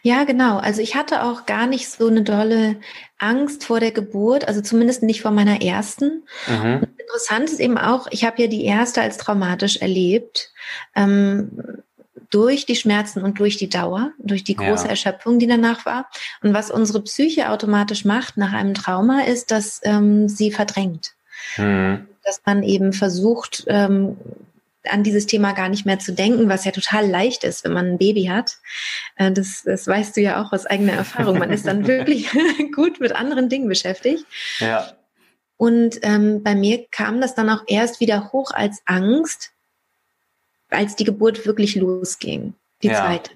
Ja, 0.02 0.24
genau. 0.24 0.58
Also 0.58 0.82
ich 0.82 0.94
hatte 0.94 1.22
auch 1.22 1.46
gar 1.46 1.66
nicht 1.66 1.88
so 1.88 2.08
eine 2.08 2.22
dolle 2.22 2.76
Angst 3.18 3.64
vor 3.64 3.80
der 3.80 3.92
Geburt, 3.92 4.46
also 4.46 4.60
zumindest 4.60 5.02
nicht 5.02 5.22
vor 5.22 5.30
meiner 5.30 5.62
ersten. 5.62 6.24
Mhm. 6.46 6.86
Interessant 6.98 7.50
ist 7.50 7.60
eben 7.60 7.78
auch, 7.78 8.06
ich 8.10 8.24
habe 8.24 8.42
ja 8.42 8.48
die 8.48 8.64
erste 8.64 9.00
als 9.00 9.16
traumatisch 9.16 9.78
erlebt. 9.78 10.52
Ähm, 10.94 11.82
durch 12.34 12.66
die 12.66 12.74
Schmerzen 12.74 13.22
und 13.22 13.38
durch 13.38 13.58
die 13.58 13.68
Dauer, 13.68 14.10
durch 14.18 14.42
die 14.42 14.56
große 14.56 14.84
ja. 14.84 14.90
Erschöpfung, 14.90 15.38
die 15.38 15.46
danach 15.46 15.86
war. 15.86 16.08
Und 16.42 16.52
was 16.52 16.68
unsere 16.68 17.00
Psyche 17.02 17.50
automatisch 17.50 18.04
macht 18.04 18.36
nach 18.36 18.52
einem 18.52 18.74
Trauma, 18.74 19.22
ist, 19.22 19.52
dass 19.52 19.80
ähm, 19.84 20.28
sie 20.28 20.50
verdrängt. 20.50 21.12
Mhm. 21.56 22.08
Dass 22.24 22.42
man 22.44 22.64
eben 22.64 22.92
versucht, 22.92 23.64
ähm, 23.68 24.16
an 24.88 25.02
dieses 25.02 25.26
Thema 25.26 25.52
gar 25.52 25.68
nicht 25.68 25.86
mehr 25.86 25.98
zu 25.98 26.12
denken, 26.12 26.48
was 26.48 26.64
ja 26.64 26.72
total 26.72 27.08
leicht 27.08 27.44
ist, 27.44 27.64
wenn 27.64 27.72
man 27.72 27.86
ein 27.86 27.98
Baby 27.98 28.24
hat. 28.24 28.58
Äh, 29.16 29.32
das, 29.32 29.62
das 29.64 29.86
weißt 29.86 30.16
du 30.16 30.20
ja 30.20 30.42
auch 30.42 30.52
aus 30.52 30.66
eigener 30.66 30.92
Erfahrung. 30.92 31.38
Man 31.38 31.50
ist 31.50 31.66
dann 31.66 31.86
wirklich 31.86 32.28
gut 32.74 33.00
mit 33.00 33.12
anderen 33.12 33.48
Dingen 33.48 33.68
beschäftigt. 33.68 34.24
Ja. 34.58 34.92
Und 35.56 35.98
ähm, 36.02 36.42
bei 36.42 36.54
mir 36.54 36.86
kam 36.90 37.20
das 37.20 37.34
dann 37.34 37.48
auch 37.48 37.62
erst 37.66 38.00
wieder 38.00 38.32
hoch 38.32 38.50
als 38.50 38.82
Angst, 38.86 39.52
als 40.68 40.96
die 40.96 41.04
Geburt 41.04 41.46
wirklich 41.46 41.76
losging, 41.76 42.54
die 42.82 42.88
ja. 42.88 42.96
zweite. 42.96 43.30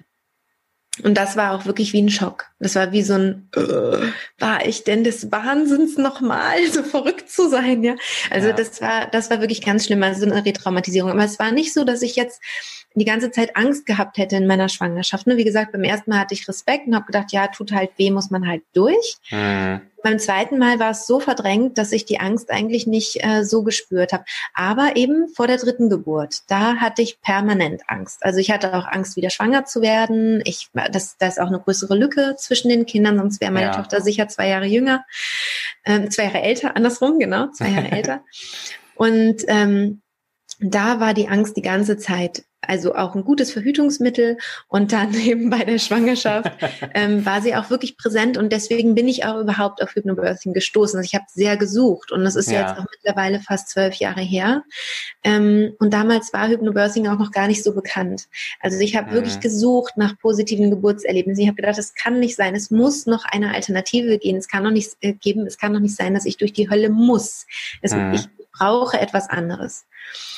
Und 1.03 1.17
das 1.17 1.37
war 1.37 1.53
auch 1.53 1.65
wirklich 1.65 1.93
wie 1.93 2.01
ein 2.01 2.09
Schock. 2.09 2.45
Das 2.59 2.75
war 2.75 2.91
wie 2.91 3.03
so 3.03 3.13
ein, 3.13 3.49
äh, 3.55 4.07
war 4.39 4.65
ich 4.65 4.83
denn 4.83 5.03
des 5.03 5.31
Wahnsinns 5.31 5.97
nochmal, 5.97 6.65
so 6.71 6.83
verrückt 6.83 7.29
zu 7.29 7.49
sein, 7.49 7.83
ja. 7.83 7.95
Also 8.29 8.49
ja. 8.49 8.53
das 8.53 8.81
war, 8.81 9.07
das 9.07 9.29
war 9.29 9.39
wirklich 9.39 9.63
ganz 9.63 9.85
schlimm, 9.85 10.03
also 10.03 10.21
so 10.21 10.31
eine 10.31 10.45
Retraumatisierung. 10.45 11.11
Aber 11.11 11.23
es 11.23 11.39
war 11.39 11.51
nicht 11.51 11.73
so, 11.73 11.83
dass 11.83 12.01
ich 12.01 12.15
jetzt 12.15 12.41
die 12.95 13.05
ganze 13.05 13.31
Zeit 13.31 13.55
Angst 13.55 13.85
gehabt 13.85 14.17
hätte 14.17 14.35
in 14.35 14.47
meiner 14.47 14.67
Schwangerschaft. 14.67 15.27
Ne? 15.27 15.37
Wie 15.37 15.43
gesagt, 15.43 15.71
beim 15.71 15.83
ersten 15.83 16.09
Mal 16.09 16.19
hatte 16.19 16.33
ich 16.33 16.47
Respekt 16.47 16.87
und 16.87 16.95
habe 16.95 17.05
gedacht, 17.05 17.31
ja, 17.31 17.47
tut 17.47 17.71
halt 17.71 17.91
weh, 17.97 18.11
muss 18.11 18.31
man 18.31 18.47
halt 18.47 18.63
durch. 18.73 19.17
Mhm. 19.31 19.81
Beim 20.03 20.19
zweiten 20.19 20.57
Mal 20.57 20.79
war 20.79 20.91
es 20.91 21.07
so 21.07 21.19
verdrängt, 21.19 21.77
dass 21.77 21.91
ich 21.91 22.05
die 22.05 22.19
Angst 22.19 22.51
eigentlich 22.51 22.87
nicht 22.87 23.23
äh, 23.23 23.43
so 23.43 23.63
gespürt 23.63 24.13
habe. 24.13 24.25
Aber 24.53 24.95
eben 24.95 25.27
vor 25.29 25.47
der 25.47 25.57
dritten 25.57 25.89
Geburt, 25.89 26.39
da 26.47 26.77
hatte 26.77 27.01
ich 27.01 27.21
permanent 27.21 27.83
Angst. 27.87 28.23
Also 28.23 28.39
ich 28.39 28.51
hatte 28.51 28.73
auch 28.73 28.87
Angst, 28.87 29.15
wieder 29.15 29.29
schwanger 29.29 29.65
zu 29.65 29.81
werden. 29.81 30.41
Ich, 30.45 30.69
das, 30.91 31.17
da 31.17 31.27
ist 31.27 31.39
auch 31.39 31.47
eine 31.47 31.59
größere 31.59 31.95
Lücke 31.95 32.35
zwischen 32.37 32.69
den 32.69 32.85
Kindern, 32.85 33.17
sonst 33.17 33.41
wäre 33.41 33.51
meine 33.51 33.67
ja. 33.67 33.75
Tochter 33.75 34.01
sicher 34.01 34.27
zwei 34.27 34.47
Jahre 34.47 34.65
jünger, 34.65 35.05
ähm, 35.85 36.09
zwei 36.11 36.23
Jahre 36.23 36.41
älter, 36.41 36.75
andersrum, 36.75 37.19
genau, 37.19 37.47
zwei 37.51 37.69
Jahre 37.69 37.91
älter. 37.91 38.23
Und 38.95 39.43
ähm, 39.47 40.01
da 40.59 40.99
war 40.99 41.13
die 41.13 41.29
Angst 41.29 41.55
die 41.55 41.61
ganze 41.61 41.97
Zeit 41.97 42.43
also 42.61 42.95
auch 42.95 43.15
ein 43.15 43.23
gutes 43.23 43.51
Verhütungsmittel. 43.51 44.37
Und 44.67 44.91
dann 44.91 45.13
eben 45.15 45.49
bei 45.49 45.63
der 45.63 45.79
Schwangerschaft 45.79 46.51
ähm, 46.93 47.25
war 47.25 47.41
sie 47.41 47.55
auch 47.55 47.69
wirklich 47.69 47.97
präsent 47.97 48.37
und 48.37 48.51
deswegen 48.51 48.95
bin 48.95 49.07
ich 49.07 49.25
auch 49.25 49.39
überhaupt 49.39 49.81
auf 49.81 49.95
Hypnobirthing 49.95 50.53
gestoßen. 50.53 50.97
Also 50.97 51.07
ich 51.07 51.15
habe 51.15 51.25
sehr 51.29 51.57
gesucht 51.57 52.11
und 52.11 52.23
das 52.23 52.35
ist 52.35 52.51
ja. 52.51 52.61
jetzt 52.61 52.79
auch 52.79 52.85
mittlerweile 52.91 53.39
fast 53.39 53.69
zwölf 53.69 53.95
Jahre 53.95 54.21
her. 54.21 54.63
Ähm, 55.23 55.73
und 55.79 55.93
damals 55.93 56.33
war 56.33 56.47
Hypnobirthing 56.47 57.07
auch 57.07 57.19
noch 57.19 57.31
gar 57.31 57.47
nicht 57.47 57.63
so 57.63 57.73
bekannt. 57.73 58.27
Also 58.59 58.79
ich 58.79 58.95
habe 58.95 59.11
mhm. 59.11 59.13
wirklich 59.13 59.39
gesucht 59.39 59.97
nach 59.97 60.17
positiven 60.19 60.69
Geburtserlebnissen. 60.69 61.41
Ich 61.41 61.47
habe 61.47 61.55
gedacht, 61.55 61.77
es 61.77 61.93
kann 61.95 62.19
nicht 62.19 62.35
sein, 62.35 62.55
es 62.55 62.71
muss 62.71 63.05
noch 63.05 63.25
eine 63.25 63.53
Alternative 63.53 64.17
gehen. 64.17 64.37
Es 64.37 64.47
kann 64.47 64.63
noch 64.63 64.71
nicht 64.71 64.91
äh, 65.01 65.13
geben, 65.13 65.45
es 65.45 65.57
kann 65.57 65.73
noch 65.73 65.79
nicht 65.79 65.95
sein, 65.95 66.13
dass 66.13 66.25
ich 66.25 66.37
durch 66.37 66.53
die 66.53 66.69
Hölle 66.69 66.89
muss. 66.89 67.45
Es, 67.81 67.93
mhm. 67.93 68.13
Ich 68.13 68.27
brauche 68.59 68.99
etwas 68.99 69.29
anderes. 69.29 69.85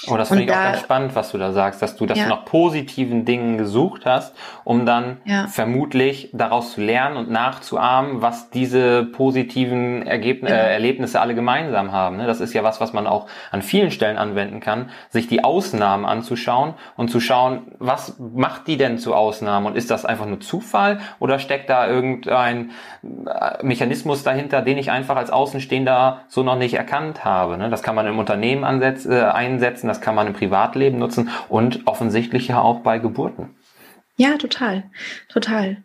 Oh, 0.07 0.17
das 0.17 0.29
finde 0.29 0.43
ich 0.43 0.49
da, 0.49 0.59
auch 0.59 0.63
ganz 0.63 0.79
spannend, 0.79 1.15
was 1.15 1.31
du 1.31 1.37
da 1.37 1.51
sagst, 1.51 1.81
dass 1.81 1.95
du, 1.95 2.07
dass 2.07 2.17
ja. 2.17 2.27
nach 2.27 2.43
positiven 2.43 3.23
Dingen 3.23 3.59
gesucht 3.59 4.05
hast, 4.05 4.35
um 4.63 4.85
dann 4.85 5.21
ja. 5.25 5.47
vermutlich 5.47 6.29
daraus 6.33 6.73
zu 6.73 6.81
lernen 6.81 7.17
und 7.17 7.29
nachzuahmen, 7.29 8.21
was 8.21 8.49
diese 8.49 9.03
positiven 9.03 10.05
Ergebn 10.05 10.47
ja. 10.47 10.55
äh, 10.55 10.73
Erlebnisse 10.73 11.21
alle 11.21 11.35
gemeinsam 11.35 11.91
haben. 11.91 12.17
Ne? 12.17 12.25
Das 12.25 12.41
ist 12.41 12.53
ja 12.53 12.63
was, 12.63 12.81
was 12.81 12.93
man 12.93 13.05
auch 13.05 13.27
an 13.51 13.61
vielen 13.61 13.91
Stellen 13.91 14.17
anwenden 14.17 14.59
kann, 14.59 14.89
sich 15.09 15.27
die 15.27 15.43
Ausnahmen 15.43 16.05
anzuschauen 16.05 16.73
und 16.97 17.09
zu 17.09 17.19
schauen, 17.19 17.61
was 17.77 18.15
macht 18.17 18.67
die 18.67 18.77
denn 18.77 18.97
zu 18.97 19.13
Ausnahmen 19.13 19.67
und 19.67 19.77
ist 19.77 19.91
das 19.91 20.03
einfach 20.03 20.25
nur 20.25 20.39
Zufall 20.39 20.99
oder 21.19 21.37
steckt 21.37 21.69
da 21.69 21.87
irgendein 21.87 22.71
äh, 23.03 23.63
Mechanismus 23.63 24.23
dahinter, 24.23 24.63
den 24.63 24.79
ich 24.79 24.89
einfach 24.89 25.15
als 25.15 25.29
Außenstehender 25.29 26.21
so 26.27 26.41
noch 26.41 26.57
nicht 26.57 26.73
erkannt 26.73 27.23
habe. 27.23 27.57
Ne? 27.57 27.69
Das 27.69 27.83
kann 27.83 27.93
man 27.93 28.07
im 28.11 28.19
Unternehmen 28.19 28.63
ansetzen, 28.63 29.11
äh, 29.11 29.21
einsetzen, 29.21 29.87
das 29.87 30.01
kann 30.01 30.15
man 30.15 30.27
im 30.27 30.33
Privatleben 30.33 30.99
nutzen 30.99 31.29
und 31.49 31.87
offensichtlich 31.87 32.47
ja 32.49 32.61
auch 32.61 32.79
bei 32.79 32.99
Geburten. 32.99 33.55
Ja, 34.17 34.37
total, 34.37 34.83
total. 35.29 35.77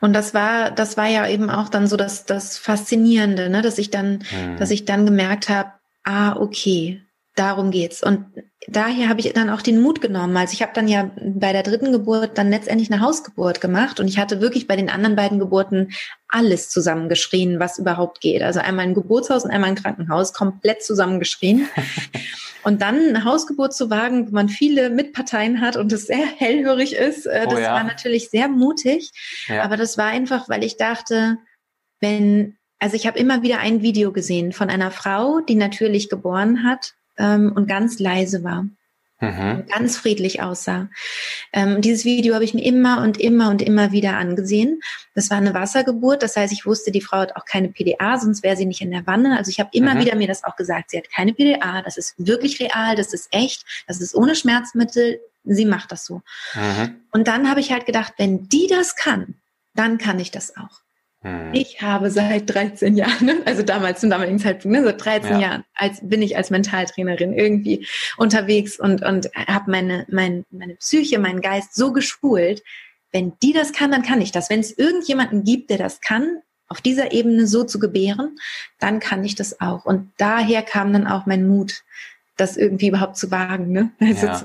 Und 0.00 0.14
das 0.14 0.34
war, 0.34 0.70
das 0.70 0.96
war 0.96 1.06
ja 1.06 1.26
eben 1.28 1.50
auch 1.50 1.68
dann 1.68 1.86
so 1.86 1.96
das, 1.96 2.24
das 2.24 2.58
Faszinierende, 2.58 3.50
ne? 3.50 3.62
dass 3.62 3.78
ich 3.78 3.90
dann, 3.90 4.20
hm. 4.30 4.56
dass 4.56 4.70
ich 4.70 4.84
dann 4.84 5.04
gemerkt 5.04 5.48
habe, 5.48 5.72
ah, 6.04 6.36
okay, 6.36 7.02
darum 7.38 7.70
geht's. 7.70 8.02
Und 8.02 8.26
daher 8.66 9.08
habe 9.08 9.20
ich 9.20 9.32
dann 9.32 9.50
auch 9.50 9.62
den 9.62 9.80
Mut 9.80 10.00
genommen. 10.00 10.36
Also 10.36 10.52
ich 10.52 10.62
habe 10.62 10.72
dann 10.74 10.88
ja 10.88 11.10
bei 11.22 11.52
der 11.52 11.62
dritten 11.62 11.92
Geburt 11.92 12.36
dann 12.36 12.50
letztendlich 12.50 12.90
eine 12.92 13.00
Hausgeburt 13.00 13.60
gemacht 13.60 14.00
und 14.00 14.08
ich 14.08 14.18
hatte 14.18 14.40
wirklich 14.40 14.66
bei 14.66 14.76
den 14.76 14.90
anderen 14.90 15.16
beiden 15.16 15.38
Geburten 15.38 15.92
alles 16.28 16.68
zusammengeschrien, 16.68 17.60
was 17.60 17.78
überhaupt 17.78 18.20
geht. 18.20 18.42
Also 18.42 18.60
einmal 18.60 18.86
ein 18.86 18.94
Geburtshaus 18.94 19.44
und 19.44 19.50
einmal 19.50 19.70
ein 19.70 19.76
Krankenhaus, 19.76 20.32
komplett 20.32 20.82
zusammengeschrien. 20.82 21.68
und 22.64 22.82
dann 22.82 22.98
eine 23.08 23.24
Hausgeburt 23.24 23.74
zu 23.74 23.88
wagen, 23.88 24.28
wo 24.28 24.34
man 24.34 24.48
viele 24.48 24.90
Mitparteien 24.90 25.60
hat 25.60 25.76
und 25.76 25.92
es 25.92 26.06
sehr 26.06 26.26
hellhörig 26.26 26.94
ist, 26.94 27.26
äh, 27.26 27.44
das 27.44 27.54
oh 27.54 27.58
ja. 27.58 27.74
war 27.74 27.84
natürlich 27.84 28.30
sehr 28.30 28.48
mutig. 28.48 29.12
Ja. 29.46 29.62
Aber 29.62 29.76
das 29.76 29.96
war 29.96 30.06
einfach, 30.06 30.48
weil 30.48 30.64
ich 30.64 30.76
dachte, 30.76 31.38
wenn 32.00 32.54
also 32.80 32.94
ich 32.94 33.08
habe 33.08 33.18
immer 33.18 33.42
wieder 33.42 33.58
ein 33.58 33.82
Video 33.82 34.12
gesehen 34.12 34.52
von 34.52 34.70
einer 34.70 34.92
Frau, 34.92 35.40
die 35.40 35.56
natürlich 35.56 36.08
geboren 36.08 36.62
hat 36.62 36.94
ähm, 37.18 37.52
und 37.54 37.66
ganz 37.66 37.98
leise 37.98 38.44
war. 38.44 38.64
Mhm. 39.20 39.64
Ganz 39.68 39.96
friedlich 39.96 40.42
aussah. 40.42 40.88
Ähm, 41.52 41.80
dieses 41.80 42.04
Video 42.04 42.34
habe 42.34 42.44
ich 42.44 42.54
mir 42.54 42.64
immer 42.64 43.02
und 43.02 43.18
immer 43.18 43.50
und 43.50 43.62
immer 43.62 43.90
wieder 43.90 44.16
angesehen. 44.16 44.80
Das 45.16 45.28
war 45.28 45.38
eine 45.38 45.54
Wassergeburt, 45.54 46.22
das 46.22 46.36
heißt, 46.36 46.52
ich 46.52 46.66
wusste, 46.66 46.92
die 46.92 47.00
Frau 47.00 47.18
hat 47.18 47.34
auch 47.34 47.44
keine 47.44 47.68
PDA, 47.68 48.18
sonst 48.18 48.44
wäre 48.44 48.56
sie 48.56 48.64
nicht 48.64 48.80
in 48.80 48.92
der 48.92 49.08
Wanne. 49.08 49.36
Also 49.36 49.50
ich 49.50 49.58
habe 49.58 49.70
immer 49.72 49.96
mhm. 49.96 50.00
wieder 50.00 50.14
mir 50.14 50.28
das 50.28 50.44
auch 50.44 50.54
gesagt, 50.54 50.90
sie 50.90 50.98
hat 50.98 51.10
keine 51.10 51.34
PDA, 51.34 51.82
das 51.82 51.96
ist 51.96 52.14
wirklich 52.18 52.60
real, 52.60 52.94
das 52.94 53.12
ist 53.12 53.28
echt, 53.32 53.64
das 53.88 54.00
ist 54.00 54.14
ohne 54.14 54.36
Schmerzmittel, 54.36 55.18
sie 55.42 55.64
macht 55.64 55.90
das 55.90 56.04
so. 56.04 56.22
Mhm. 56.54 57.00
Und 57.10 57.26
dann 57.26 57.50
habe 57.50 57.58
ich 57.58 57.72
halt 57.72 57.86
gedacht, 57.86 58.14
wenn 58.18 58.48
die 58.48 58.68
das 58.68 58.94
kann, 58.94 59.34
dann 59.74 59.98
kann 59.98 60.20
ich 60.20 60.30
das 60.30 60.56
auch. 60.56 60.80
Hm. 61.22 61.52
Ich 61.52 61.82
habe 61.82 62.10
seit 62.10 62.52
13 62.52 62.96
Jahren, 62.96 63.42
also 63.44 63.62
damals 63.62 64.00
zum 64.00 64.10
damaligen 64.10 64.38
Zeitpunkt, 64.38 64.76
ne, 64.76 64.84
seit 64.84 65.04
13 65.04 65.32
ja. 65.32 65.38
Jahren, 65.40 65.64
als 65.74 66.00
bin 66.02 66.22
ich 66.22 66.36
als 66.36 66.50
Mentaltrainerin 66.50 67.32
irgendwie 67.32 67.86
unterwegs 68.16 68.78
und 68.78 69.04
und 69.04 69.28
habe 69.34 69.70
meine 69.70 70.06
mein, 70.08 70.44
meine 70.50 70.76
Psyche, 70.76 71.18
meinen 71.18 71.40
Geist 71.40 71.74
so 71.74 71.92
geschult. 71.92 72.62
Wenn 73.10 73.32
die 73.42 73.52
das 73.52 73.72
kann, 73.72 73.90
dann 73.90 74.02
kann 74.02 74.20
ich 74.20 74.32
das. 74.32 74.50
Wenn 74.50 74.60
es 74.60 74.76
irgendjemanden 74.76 75.42
gibt, 75.42 75.70
der 75.70 75.78
das 75.78 76.00
kann, 76.00 76.42
auf 76.68 76.80
dieser 76.82 77.12
Ebene 77.12 77.46
so 77.46 77.64
zu 77.64 77.78
gebären, 77.78 78.36
dann 78.78 79.00
kann 79.00 79.24
ich 79.24 79.34
das 79.34 79.60
auch. 79.60 79.86
Und 79.86 80.12
daher 80.18 80.62
kam 80.62 80.92
dann 80.92 81.06
auch 81.06 81.24
mein 81.24 81.48
Mut, 81.48 81.84
das 82.36 82.56
irgendwie 82.56 82.88
überhaupt 82.88 83.16
zu 83.16 83.30
wagen, 83.30 83.72
ne? 83.72 83.90
Also 84.00 84.26
ja. 84.26 84.34
zu 84.34 84.44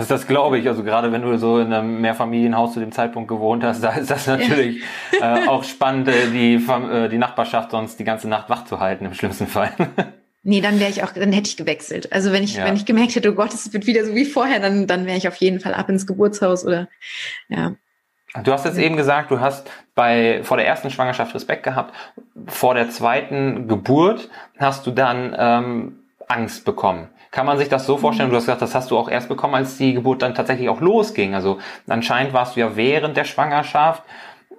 das, 0.00 0.08
das 0.08 0.26
glaube 0.26 0.58
ich. 0.58 0.66
Also 0.66 0.82
gerade 0.82 1.12
wenn 1.12 1.22
du 1.22 1.36
so 1.36 1.58
in 1.58 1.72
einem 1.72 2.00
Mehrfamilienhaus 2.00 2.72
zu 2.72 2.80
dem 2.80 2.92
Zeitpunkt 2.92 3.28
gewohnt 3.28 3.62
hast, 3.62 3.82
da 3.84 3.90
ist 3.92 4.10
das 4.10 4.26
natürlich 4.26 4.82
äh, 5.20 5.46
auch 5.46 5.64
spannend, 5.64 6.08
äh, 6.08 6.30
die, 6.32 6.54
äh, 6.54 7.08
die 7.08 7.18
Nachbarschaft 7.18 7.70
sonst 7.70 7.98
die 7.98 8.04
ganze 8.04 8.28
Nacht 8.28 8.48
wach 8.48 8.64
zu 8.64 8.80
halten 8.80 9.04
im 9.04 9.14
schlimmsten 9.14 9.46
Fall. 9.46 9.72
Nee, 10.42 10.62
dann 10.62 10.80
wäre 10.80 10.88
ich 10.88 11.04
auch, 11.04 11.12
dann 11.12 11.32
hätte 11.32 11.50
ich 11.50 11.58
gewechselt. 11.58 12.14
Also 12.14 12.32
wenn 12.32 12.42
ich, 12.42 12.56
ja. 12.56 12.64
wenn 12.64 12.74
ich 12.74 12.86
gemerkt 12.86 13.14
hätte, 13.14 13.30
oh 13.30 13.34
Gott, 13.34 13.52
es 13.52 13.74
wird 13.74 13.86
wieder 13.86 14.06
so 14.06 14.14
wie 14.14 14.24
vorher, 14.24 14.58
dann, 14.58 14.86
dann 14.86 15.04
wäre 15.04 15.18
ich 15.18 15.28
auf 15.28 15.36
jeden 15.36 15.60
Fall 15.60 15.74
ab 15.74 15.90
ins 15.90 16.06
Geburtshaus 16.06 16.64
oder 16.64 16.88
ja. 17.50 17.74
Du 18.42 18.50
hast 18.50 18.64
jetzt 18.64 18.78
eben 18.78 18.96
gesagt, 18.96 19.30
du 19.30 19.40
hast 19.40 19.70
bei 19.94 20.42
vor 20.42 20.56
der 20.56 20.66
ersten 20.66 20.88
Schwangerschaft 20.88 21.34
Respekt 21.34 21.62
gehabt, 21.62 21.94
vor 22.46 22.72
der 22.72 22.88
zweiten 22.88 23.68
Geburt 23.68 24.30
hast 24.58 24.86
du 24.86 24.92
dann 24.92 25.36
ähm, 25.38 25.98
Angst 26.26 26.64
bekommen. 26.64 27.10
Kann 27.30 27.46
man 27.46 27.58
sich 27.58 27.68
das 27.68 27.86
so 27.86 27.96
vorstellen? 27.96 28.30
Du 28.30 28.36
hast 28.36 28.44
gesagt, 28.44 28.62
das 28.62 28.74
hast 28.74 28.90
du 28.90 28.98
auch 28.98 29.08
erst 29.08 29.28
bekommen, 29.28 29.54
als 29.54 29.76
die 29.76 29.94
Geburt 29.94 30.22
dann 30.22 30.34
tatsächlich 30.34 30.68
auch 30.68 30.80
losging. 30.80 31.34
Also 31.34 31.58
anscheinend 31.86 32.32
warst 32.32 32.56
du 32.56 32.60
ja 32.60 32.74
während 32.74 33.16
der 33.16 33.24
Schwangerschaft 33.24 34.02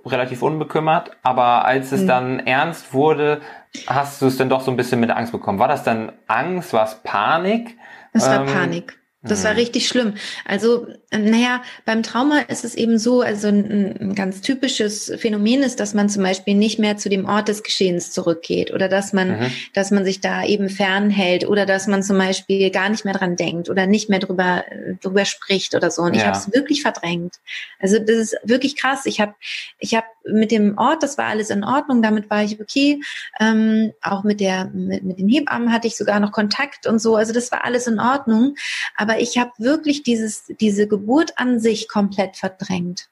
relativ 0.05 0.41
unbekümmert, 0.41 1.11
aber 1.21 1.65
als 1.65 1.91
es 1.91 2.01
mhm. 2.01 2.07
dann 2.07 2.39
ernst 2.39 2.93
wurde, 2.93 3.41
hast 3.87 4.21
du 4.21 4.27
es 4.27 4.37
dann 4.37 4.49
doch 4.49 4.61
so 4.61 4.71
ein 4.71 4.77
bisschen 4.77 4.99
mit 4.99 5.11
Angst 5.11 5.31
bekommen. 5.31 5.59
War 5.59 5.67
das 5.67 5.83
dann 5.83 6.13
Angst? 6.27 6.73
War 6.73 6.85
es 6.85 6.95
Panik? 7.03 7.77
Es 8.13 8.27
war 8.27 8.41
ähm, 8.41 8.47
Panik. 8.47 9.00
Das 9.23 9.43
war 9.43 9.51
mhm. 9.51 9.59
richtig 9.59 9.87
schlimm. 9.87 10.15
Also, 10.45 10.87
naja, 11.11 11.61
beim 11.85 12.01
Trauma 12.01 12.39
ist 12.39 12.65
es 12.65 12.73
eben 12.73 12.97
so, 12.97 13.21
also 13.21 13.49
ein, 13.49 13.97
ein, 13.99 14.15
ganz 14.15 14.41
typisches 14.41 15.13
Phänomen 15.17 15.61
ist, 15.61 15.79
dass 15.79 15.93
man 15.93 16.09
zum 16.09 16.23
Beispiel 16.23 16.55
nicht 16.55 16.79
mehr 16.79 16.97
zu 16.97 17.07
dem 17.07 17.25
Ort 17.25 17.47
des 17.47 17.61
Geschehens 17.61 18.09
zurückgeht 18.11 18.73
oder 18.73 18.89
dass 18.89 19.13
man, 19.13 19.39
mhm. 19.39 19.51
dass 19.73 19.91
man 19.91 20.05
sich 20.05 20.21
da 20.21 20.43
eben 20.43 20.69
fernhält 20.69 21.47
oder 21.47 21.67
dass 21.67 21.85
man 21.85 22.01
zum 22.01 22.17
Beispiel 22.17 22.71
gar 22.71 22.89
nicht 22.89 23.05
mehr 23.05 23.13
dran 23.13 23.35
denkt 23.35 23.69
oder 23.69 23.85
nicht 23.85 24.09
mehr 24.09 24.19
drüber, 24.19 24.65
drüber 25.01 25.25
spricht 25.25 25.75
oder 25.75 25.91
so. 25.91 26.01
Und 26.01 26.15
ja. 26.15 26.21
ich 26.21 26.25
habe 26.25 26.37
es 26.37 26.51
wirklich 26.51 26.81
verdrängt. 26.81 27.35
Also 27.79 27.99
das 27.99 28.15
ist 28.15 28.37
wirklich 28.43 28.75
krass. 28.75 29.05
Ich 29.05 29.21
habe, 29.21 29.35
ich 29.77 29.93
habe 29.93 30.07
mit 30.25 30.51
dem 30.51 30.77
Ort, 30.77 31.03
das 31.03 31.17
war 31.17 31.25
alles 31.25 31.49
in 31.49 31.63
Ordnung, 31.63 32.01
damit 32.01 32.29
war 32.29 32.43
ich 32.43 32.59
okay. 32.59 33.01
Ähm, 33.39 33.93
auch 34.01 34.23
mit 34.23 34.39
der, 34.39 34.65
mit, 34.65 35.03
mit 35.03 35.19
den 35.19 35.27
Hebammen 35.27 35.71
hatte 35.71 35.87
ich 35.87 35.97
sogar 35.97 36.19
noch 36.19 36.31
Kontakt 36.31 36.87
und 36.87 36.99
so. 36.99 37.15
Also 37.15 37.33
das 37.33 37.51
war 37.51 37.63
alles 37.63 37.87
in 37.87 37.99
Ordnung. 37.99 38.55
Aber 38.95 39.19
ich 39.19 39.37
habe 39.37 39.51
wirklich 39.57 40.03
dieses, 40.03 40.45
diese 40.59 40.87
Geburt 40.87 41.33
an 41.37 41.59
sich 41.59 41.87
komplett 41.87 42.37
verdrängt. 42.37 43.09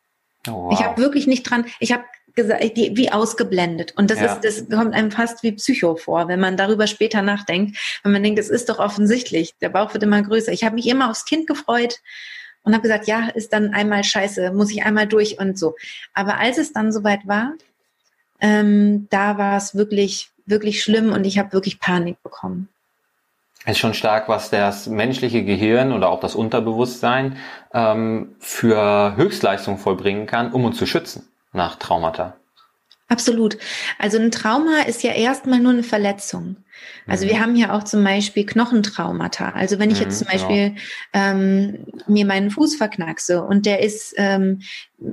Oh, 0.47 0.65
wow. 0.65 0.73
Ich 0.73 0.85
habe 0.85 1.01
wirklich 1.01 1.27
nicht 1.27 1.43
dran, 1.43 1.65
ich 1.79 1.91
habe 1.91 2.03
gesagt, 2.35 2.63
wie 2.75 3.11
ausgeblendet. 3.11 3.93
Und 3.97 4.11
das 4.11 4.19
ja. 4.19 4.33
ist, 4.33 4.43
das 4.43 4.69
kommt 4.69 4.93
einem 4.93 5.11
fast 5.11 5.43
wie 5.43 5.51
Psycho 5.53 5.95
vor, 5.95 6.27
wenn 6.27 6.39
man 6.39 6.57
darüber 6.57 6.87
später 6.87 7.21
nachdenkt, 7.21 7.77
wenn 8.03 8.11
man 8.11 8.23
denkt, 8.23 8.39
es 8.39 8.49
ist 8.49 8.69
doch 8.69 8.79
offensichtlich, 8.79 9.55
der 9.61 9.69
Bauch 9.69 9.93
wird 9.93 10.03
immer 10.03 10.21
größer. 10.21 10.51
Ich 10.51 10.63
habe 10.63 10.75
mich 10.75 10.87
immer 10.87 11.09
aufs 11.09 11.25
Kind 11.25 11.47
gefreut 11.47 11.99
und 12.63 12.73
habe 12.73 12.83
gesagt, 12.83 13.07
ja, 13.07 13.29
ist 13.29 13.53
dann 13.53 13.73
einmal 13.73 14.03
scheiße, 14.03 14.51
muss 14.51 14.71
ich 14.71 14.83
einmal 14.83 15.07
durch 15.07 15.39
und 15.39 15.57
so. 15.57 15.75
Aber 16.13 16.37
als 16.37 16.57
es 16.57 16.73
dann 16.73 16.91
soweit 16.91 17.27
war, 17.27 17.53
ähm, 18.41 19.07
da 19.09 19.37
war 19.37 19.57
es 19.57 19.75
wirklich, 19.75 20.29
wirklich 20.45 20.81
schlimm 20.81 21.11
und 21.11 21.25
ich 21.25 21.37
habe 21.37 21.53
wirklich 21.53 21.79
Panik 21.79 22.21
bekommen 22.23 22.69
ist 23.65 23.79
schon 23.79 23.93
stark, 23.93 24.29
was 24.29 24.49
das 24.49 24.87
menschliche 24.87 25.43
Gehirn 25.43 25.91
oder 25.91 26.09
auch 26.09 26.19
das 26.19 26.35
Unterbewusstsein 26.35 27.37
ähm, 27.73 28.35
für 28.39 29.15
Höchstleistung 29.15 29.77
vollbringen 29.77 30.25
kann, 30.25 30.51
um 30.51 30.65
uns 30.65 30.77
zu 30.77 30.85
schützen 30.85 31.27
nach 31.51 31.75
Traumata. 31.75 32.35
Absolut. 33.09 33.57
Also 33.97 34.19
ein 34.19 34.29
Trauma 34.29 34.83
ist 34.87 35.01
ja 35.01 35.11
erstmal 35.11 35.59
nur 35.59 35.73
eine 35.73 35.83
Verletzung. 35.83 36.57
Also 37.07 37.25
mhm. 37.25 37.29
wir 37.29 37.39
haben 37.39 37.55
ja 37.55 37.75
auch 37.75 37.83
zum 37.83 38.03
Beispiel 38.03 38.45
Knochentraumata. 38.45 39.49
Also 39.49 39.79
wenn 39.79 39.89
ich 39.89 39.99
jetzt 39.99 40.21
mhm, 40.21 40.25
zum 40.25 40.27
Beispiel 40.27 40.69
genau. 40.69 40.79
ähm, 41.13 41.85
mir 42.07 42.25
meinen 42.25 42.51
Fuß 42.51 42.75
verknackse 42.75 43.43
und 43.43 43.65
der 43.65 43.81
ist, 43.81 44.13
ähm, 44.17 44.61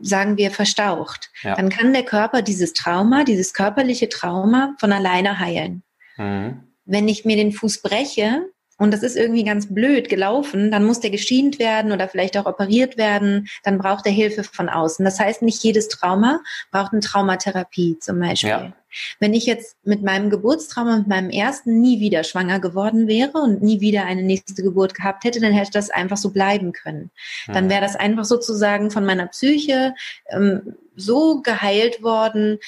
sagen 0.03 0.37
wir, 0.37 0.51
verstaucht, 0.51 1.31
ja. 1.43 1.57
dann 1.57 1.71
kann 1.71 1.95
der 1.95 2.05
Körper 2.05 2.43
dieses 2.43 2.75
Trauma, 2.75 3.25
dieses 3.25 3.55
körperliche 3.55 4.11
Trauma 4.11 4.75
von 4.79 4.93
alleine 4.93 5.39
heilen. 5.39 5.83
Mhm. 6.19 6.65
Wenn 6.85 7.09
ich 7.09 7.25
mir 7.25 7.37
den 7.37 7.53
Fuß 7.53 7.81
breche, 7.81 8.47
und 8.79 8.93
das 8.93 9.03
ist 9.03 9.17
irgendwie 9.17 9.45
ganz 9.45 9.73
blöd 9.73 10.09
gelaufen, 10.09 10.71
dann 10.71 10.85
muss 10.85 11.01
der 11.01 11.11
geschient 11.11 11.59
werden 11.59 11.93
oder 11.93 12.09
vielleicht 12.09 12.37
auch 12.37 12.47
operiert 12.47 12.97
werden, 12.97 13.49
dann 13.65 13.79
braucht 13.79 14.07
er 14.07 14.13
Hilfe 14.13 14.45
von 14.45 14.69
außen. 14.69 15.05
Das 15.05 15.19
heißt, 15.19 15.43
nicht 15.43 15.63
jedes 15.63 15.89
Trauma 15.89 16.41
braucht 16.71 16.93
eine 16.93 17.01
Traumatherapie 17.01 17.99
zum 18.01 18.21
Beispiel. 18.21 18.51
Ja. 18.51 18.73
Wenn 19.19 19.35
ich 19.35 19.47
jetzt 19.47 19.77
mit 19.85 20.03
meinem 20.03 20.31
Geburtstrauma, 20.31 20.99
mit 20.99 21.07
meinem 21.07 21.31
ersten 21.31 21.81
nie 21.81 22.01
wieder 22.01 22.25
schwanger 22.25 22.61
geworden 22.61 23.09
wäre 23.09 23.39
und 23.39 23.63
nie 23.63 23.81
wieder 23.81 24.05
eine 24.05 24.23
nächste 24.23 24.63
Geburt 24.63 24.95
gehabt 24.95 25.25
hätte, 25.25 25.41
dann 25.41 25.53
hätte 25.53 25.73
das 25.73 25.91
einfach 25.91 26.17
so 26.17 26.31
bleiben 26.31 26.73
können. 26.73 27.11
Dann 27.47 27.65
hm. 27.65 27.71
wäre 27.71 27.83
das 27.83 27.97
einfach 27.97 28.25
sozusagen 28.25 28.91
von 28.91 29.05
meiner 29.05 29.27
Psyche 29.27 29.95
ähm, 30.31 30.77
so 30.95 31.43
geheilt 31.43 32.03
worden, 32.03 32.59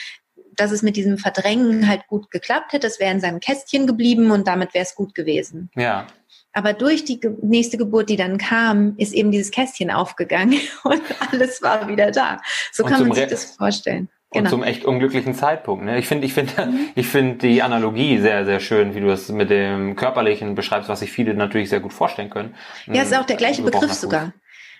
dass 0.59 0.71
es 0.71 0.83
mit 0.83 0.97
diesem 0.97 1.19
Verdrängen 1.19 1.89
halt 1.89 2.07
gut 2.07 2.31
geklappt 2.31 2.73
hätte. 2.73 2.87
Es 2.87 3.01
wäre 3.01 3.13
in 3.13 3.21
seinem 3.21 3.41
Kästchen 3.41 3.87
geblieben 3.87 4.31
und 4.31 4.47
damit 4.47 4.75
wäre 4.75 4.85
es 4.85 4.95
gut 4.95 5.15
gewesen. 5.15 5.71
Ja. 5.77 6.07
Aber 6.53 6.73
durch 6.73 7.05
die 7.05 7.21
nächste 7.43 7.77
Geburt, 7.77 8.11
die 8.11 8.17
dann 8.17 8.39
kam, 8.39 8.95
ist 8.97 9.15
eben 9.15 9.31
dieses 9.31 9.51
Kästchen 9.51 9.91
aufgegangen 9.91 10.61
und 10.85 11.03
alles 11.31 11.63
war 11.63 11.89
wieder 11.89 12.11
da. 12.11 12.41
So 12.73 12.85
und 12.85 12.91
kann 12.91 13.07
man 13.07 13.15
sich 13.15 13.25
Re 13.25 13.29
das 13.29 13.45
vorstellen. 13.57 14.09
Genau. 14.31 14.45
Und 14.45 14.51
zum 14.51 14.63
echt 14.63 14.85
unglücklichen 14.85 15.35
Zeitpunkt. 15.35 15.87
Ne? 15.87 15.99
Ich 15.99 16.07
finde, 16.07 16.27
ich 16.27 16.35
finde, 16.35 16.67
mhm. 16.67 16.89
ich 16.95 17.09
finde 17.09 17.39
die 17.39 17.63
Analogie 17.63 18.19
sehr, 18.19 18.45
sehr 18.45 18.61
schön, 18.61 18.95
wie 18.95 19.01
du 19.01 19.11
es 19.11 19.31
mit 19.31 19.49
dem 19.51 19.97
körperlichen 19.97 20.55
beschreibst, 20.55 20.89
was 20.89 21.01
sich 21.01 21.11
viele 21.11 21.33
natürlich 21.35 21.71
sehr 21.71 21.81
gut 21.81 21.93
vorstellen 21.93 22.29
können. 22.29 22.55
Ja, 22.87 23.03
ist 23.03 23.17
auch 23.17 23.25
der 23.25 23.37
gleiche 23.37 23.63
Begriff 23.63 23.93
sogar. 23.93 24.33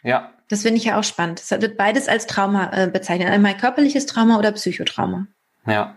Ja. 0.03 0.33
Das 0.49 0.63
finde 0.63 0.79
ich 0.79 0.85
ja 0.85 0.99
auch 0.99 1.05
spannend. 1.05 1.41
Es 1.41 1.51
wird 1.51 1.77
beides 1.77 2.09
als 2.09 2.27
Trauma 2.27 2.71
äh, 2.73 2.89
bezeichnet. 2.89 3.29
Einmal 3.29 3.57
körperliches 3.57 4.07
Trauma 4.07 4.39
oder 4.39 4.53
Psychotrauma. 4.53 5.27
Ja. 5.69 5.95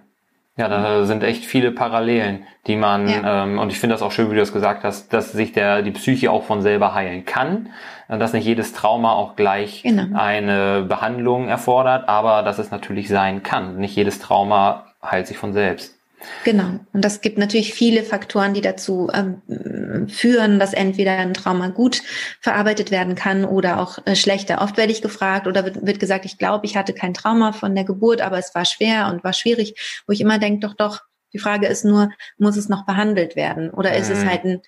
Ja, 0.58 0.68
da 0.68 1.06
sind 1.06 1.24
echt 1.24 1.46
viele 1.46 1.72
Parallelen, 1.72 2.46
die 2.68 2.76
man, 2.76 3.08
ja. 3.08 3.44
ähm, 3.44 3.58
und 3.58 3.72
ich 3.72 3.80
finde 3.80 3.96
das 3.96 4.02
auch 4.02 4.12
schön, 4.12 4.30
wie 4.30 4.36
du 4.36 4.42
das 4.42 4.52
gesagt 4.52 4.84
hast, 4.84 5.12
dass 5.14 5.32
sich 5.32 5.54
der, 5.54 5.82
die 5.82 5.92
Psyche 5.92 6.30
auch 6.30 6.44
von 6.44 6.62
selber 6.62 6.94
heilen 6.94 7.26
kann, 7.26 7.70
dass 8.10 8.34
nicht 8.34 8.46
jedes 8.46 8.74
Trauma 8.74 9.14
auch 9.14 9.38
gleich 9.38 9.82
genau. 9.82 10.20
eine 10.20 10.84
Behandlung 10.84 11.48
erfordert, 11.48 12.10
aber 12.10 12.44
dass 12.44 12.60
es 12.60 12.70
natürlich 12.70 13.08
sein 13.08 13.44
kann. 13.44 13.78
Nicht 13.78 13.96
jedes 13.96 14.20
Trauma 14.20 14.88
heilt 15.02 15.26
sich 15.26 15.38
von 15.38 15.54
selbst. 15.54 15.98
Genau. 16.44 16.80
Und 16.94 17.06
das 17.06 17.22
gibt 17.22 17.38
natürlich 17.38 17.74
viele 17.74 18.04
Faktoren, 18.04 18.54
die 18.54 18.62
dazu 18.62 19.10
ähm, 19.14 20.08
führen, 20.08 20.60
dass 20.60 20.74
entweder 20.74 21.14
ein 21.18 21.34
Trauma 21.34 21.70
gut 21.70 22.02
verarbeitet 22.40 22.92
werden 22.92 23.16
kann 23.16 23.46
oder 23.46 23.80
auch 23.80 24.00
äh, 24.06 24.16
schlechter. 24.16 24.62
Oft 24.62 24.78
werde 24.78 24.92
ich 24.92 25.02
gefragt 25.02 25.48
oder 25.48 25.66
wird, 25.66 25.86
wird 25.86 26.00
gesagt, 26.00 26.26
ich 26.26 26.38
glaube, 26.38 26.66
ich 26.66 26.78
hatte 26.78 26.94
kein 26.94 27.14
Trauma 27.14 27.54
von 27.54 27.76
der 27.76 27.84
Geburt, 27.84 28.22
aber 28.22 28.38
es 28.38 28.54
war 28.56 28.66
schwer 28.66 29.08
und 29.08 29.24
war 29.24 29.34
schwierig, 29.34 30.04
wo 30.08 30.14
ich 30.14 30.22
immer 30.22 30.40
denke, 30.40 30.68
doch, 30.68 30.76
doch, 30.76 31.02
die 31.34 31.40
Frage 31.40 31.68
ist 31.68 31.86
nur, 31.86 32.10
muss 32.38 32.58
es 32.58 32.70
noch 32.70 32.86
behandelt 32.86 33.36
werden? 33.36 33.70
Oder 33.70 33.96
ist 33.96 34.10
es 34.10 34.24
mhm. 34.24 34.30
halt 34.30 34.44
ein, 34.44 34.62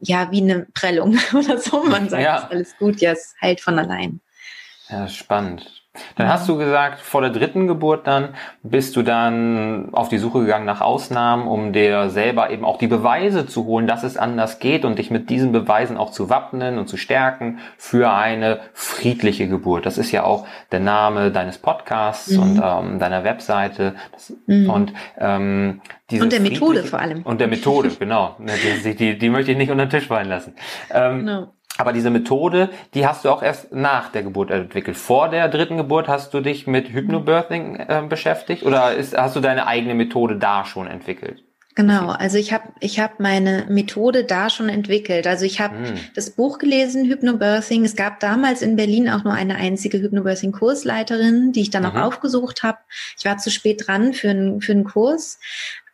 ja, 0.00 0.30
wie 0.30 0.42
eine 0.42 0.66
Prellung 0.74 1.18
oder 1.34 1.58
so? 1.58 1.84
Man 1.84 2.08
sagt, 2.08 2.22
ja. 2.22 2.38
ist 2.38 2.50
alles 2.50 2.76
gut, 2.78 3.00
ja, 3.00 3.12
es 3.12 3.34
heilt 3.40 3.60
von 3.60 3.78
allein. 3.78 4.20
Ja, 4.88 5.08
spannend. 5.08 5.83
Dann 6.16 6.28
hast 6.28 6.48
du 6.48 6.56
gesagt, 6.56 7.00
vor 7.00 7.20
der 7.20 7.30
dritten 7.30 7.68
Geburt 7.68 8.06
dann 8.06 8.30
bist 8.62 8.96
du 8.96 9.02
dann 9.02 9.90
auf 9.92 10.08
die 10.08 10.18
Suche 10.18 10.40
gegangen 10.40 10.64
nach 10.64 10.80
Ausnahmen, 10.80 11.46
um 11.46 11.72
dir 11.72 12.10
selber 12.10 12.50
eben 12.50 12.64
auch 12.64 12.78
die 12.78 12.88
Beweise 12.88 13.46
zu 13.46 13.64
holen, 13.64 13.86
dass 13.86 14.02
es 14.02 14.16
anders 14.16 14.58
geht 14.58 14.84
und 14.84 14.98
dich 14.98 15.10
mit 15.10 15.30
diesen 15.30 15.52
Beweisen 15.52 15.96
auch 15.96 16.10
zu 16.10 16.28
wappnen 16.28 16.78
und 16.78 16.88
zu 16.88 16.96
stärken 16.96 17.60
für 17.76 18.12
eine 18.12 18.60
friedliche 18.72 19.46
Geburt. 19.48 19.86
Das 19.86 19.96
ist 19.96 20.10
ja 20.10 20.24
auch 20.24 20.46
der 20.72 20.80
Name 20.80 21.30
deines 21.30 21.58
Podcasts 21.58 22.32
mhm. 22.32 22.42
und 22.42 22.62
ähm, 22.62 22.98
deiner 22.98 23.22
Webseite. 23.22 23.94
Das, 24.12 24.32
mhm. 24.46 24.70
Und 24.70 24.92
ähm, 25.18 25.80
diese 26.10 26.24
und 26.24 26.32
der 26.32 26.40
Methode 26.40 26.82
vor 26.82 26.98
allem. 26.98 27.22
Und 27.22 27.40
der 27.40 27.48
Methode, 27.48 27.90
genau. 27.98 28.36
Die, 28.84 28.94
die, 28.94 29.18
die 29.18 29.28
möchte 29.30 29.52
ich 29.52 29.56
nicht 29.56 29.70
unter 29.70 29.86
den 29.86 29.90
Tisch 29.90 30.08
fallen 30.08 30.28
lassen. 30.28 30.54
Ähm, 30.90 31.18
genau. 31.20 31.52
Aber 31.76 31.92
diese 31.92 32.10
Methode, 32.10 32.70
die 32.94 33.06
hast 33.06 33.24
du 33.24 33.30
auch 33.30 33.42
erst 33.42 33.72
nach 33.72 34.10
der 34.10 34.22
Geburt 34.22 34.50
entwickelt. 34.50 34.96
Vor 34.96 35.28
der 35.28 35.48
dritten 35.48 35.76
Geburt 35.76 36.06
hast 36.06 36.32
du 36.32 36.40
dich 36.40 36.66
mit 36.66 36.90
Hypnobirthing 36.90 37.76
äh, 37.76 38.02
beschäftigt 38.08 38.62
oder 38.62 38.94
ist, 38.94 39.16
hast 39.16 39.34
du 39.34 39.40
deine 39.40 39.66
eigene 39.66 39.94
Methode 39.94 40.36
da 40.36 40.64
schon 40.64 40.86
entwickelt? 40.86 41.42
Genau, 41.76 42.10
also 42.10 42.38
ich 42.38 42.52
habe 42.52 42.68
ich 42.78 43.00
hab 43.00 43.18
meine 43.18 43.66
Methode 43.68 44.22
da 44.22 44.48
schon 44.48 44.68
entwickelt. 44.68 45.26
Also 45.26 45.44
ich 45.44 45.60
habe 45.60 45.76
hm. 45.76 45.94
das 46.14 46.30
Buch 46.30 46.58
gelesen, 46.58 47.06
Hypnobirthing. 47.06 47.84
Es 47.84 47.96
gab 47.96 48.20
damals 48.20 48.62
in 48.62 48.76
Berlin 48.76 49.08
auch 49.08 49.24
nur 49.24 49.32
eine 49.32 49.56
einzige 49.56 49.98
Hypnobirthing-Kursleiterin, 49.98 51.50
die 51.50 51.62
ich 51.62 51.70
dann 51.70 51.82
mhm. 51.82 51.90
auch 51.90 52.02
aufgesucht 52.02 52.62
habe. 52.62 52.78
Ich 53.18 53.24
war 53.24 53.38
zu 53.38 53.50
spät 53.50 53.88
dran 53.88 54.12
für, 54.12 54.30
einen 54.30 54.60
für 54.60 54.70
einen 54.70 54.84
Kurs, 54.84 55.40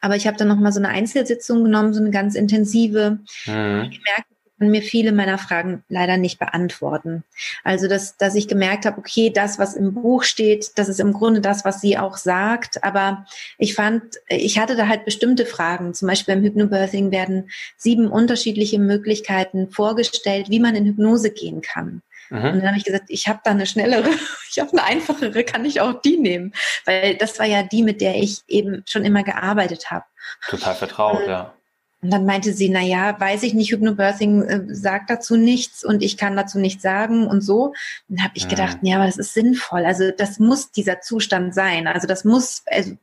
aber 0.02 0.16
ich 0.16 0.26
habe 0.26 0.36
dann 0.36 0.48
noch 0.48 0.56
mal 0.56 0.72
so 0.72 0.80
eine 0.80 0.88
Einzelsitzung 0.90 1.64
genommen, 1.64 1.94
so 1.94 2.00
eine 2.00 2.10
ganz 2.10 2.34
intensive. 2.34 3.20
Mhm. 3.46 3.90
Gemerkt, 3.90 4.29
kann 4.60 4.70
mir 4.70 4.82
viele 4.82 5.12
meiner 5.12 5.38
Fragen 5.38 5.82
leider 5.88 6.18
nicht 6.18 6.38
beantworten. 6.38 7.24
Also, 7.64 7.88
dass, 7.88 8.18
dass 8.18 8.34
ich 8.34 8.46
gemerkt 8.46 8.84
habe, 8.84 8.98
okay, 8.98 9.30
das, 9.30 9.58
was 9.58 9.74
im 9.74 9.94
Buch 9.94 10.22
steht, 10.22 10.72
das 10.76 10.88
ist 10.88 11.00
im 11.00 11.14
Grunde 11.14 11.40
das, 11.40 11.64
was 11.64 11.80
sie 11.80 11.96
auch 11.96 12.18
sagt. 12.18 12.84
Aber 12.84 13.24
ich 13.56 13.74
fand, 13.74 14.02
ich 14.28 14.58
hatte 14.58 14.76
da 14.76 14.86
halt 14.86 15.06
bestimmte 15.06 15.46
Fragen. 15.46 15.94
Zum 15.94 16.08
Beispiel 16.08 16.34
beim 16.34 16.44
Hypnobirthing 16.44 17.10
werden 17.10 17.50
sieben 17.78 18.08
unterschiedliche 18.08 18.78
Möglichkeiten 18.78 19.70
vorgestellt, 19.70 20.50
wie 20.50 20.60
man 20.60 20.74
in 20.74 20.84
Hypnose 20.84 21.30
gehen 21.30 21.62
kann. 21.62 22.02
Mhm. 22.28 22.44
Und 22.44 22.60
dann 22.60 22.68
habe 22.68 22.76
ich 22.76 22.84
gesagt, 22.84 23.06
ich 23.08 23.28
habe 23.28 23.40
da 23.42 23.52
eine 23.52 23.66
schnellere, 23.66 24.10
ich 24.50 24.58
habe 24.58 24.72
eine 24.72 24.84
einfachere, 24.84 25.42
kann 25.42 25.64
ich 25.64 25.80
auch 25.80 26.02
die 26.02 26.18
nehmen? 26.18 26.52
Weil 26.84 27.16
das 27.16 27.38
war 27.38 27.46
ja 27.46 27.62
die, 27.62 27.82
mit 27.82 28.02
der 28.02 28.16
ich 28.16 28.42
eben 28.46 28.84
schon 28.86 29.06
immer 29.06 29.24
gearbeitet 29.24 29.90
habe. 29.90 30.04
Total 30.48 30.74
vertraut, 30.74 31.22
äh, 31.22 31.30
ja. 31.30 31.54
Und 32.02 32.10
dann 32.10 32.24
meinte 32.24 32.54
sie, 32.54 32.70
na 32.70 32.80
ja, 32.80 33.18
weiß 33.20 33.42
ich 33.42 33.52
nicht, 33.52 33.72
Hypnobirthing 33.72 34.42
äh, 34.42 34.74
sagt 34.74 35.10
dazu 35.10 35.36
nichts 35.36 35.84
und 35.84 36.02
ich 36.02 36.16
kann 36.16 36.34
dazu 36.34 36.58
nichts 36.58 36.82
sagen 36.82 37.26
und 37.26 37.42
so. 37.42 37.66
Und 38.08 38.18
dann 38.18 38.24
habe 38.24 38.34
ich 38.36 38.48
gedacht, 38.48 38.78
ja, 38.82 38.96
aber 38.96 39.06
das 39.06 39.18
ist 39.18 39.34
sinnvoll. 39.34 39.84
Also 39.84 40.10
das 40.10 40.38
muss 40.38 40.70
dieser 40.70 41.02
Zustand 41.02 41.54
sein. 41.54 41.86
Also 41.86 42.06
das 42.06 42.24
muss, 42.24 42.62
also, 42.66 42.96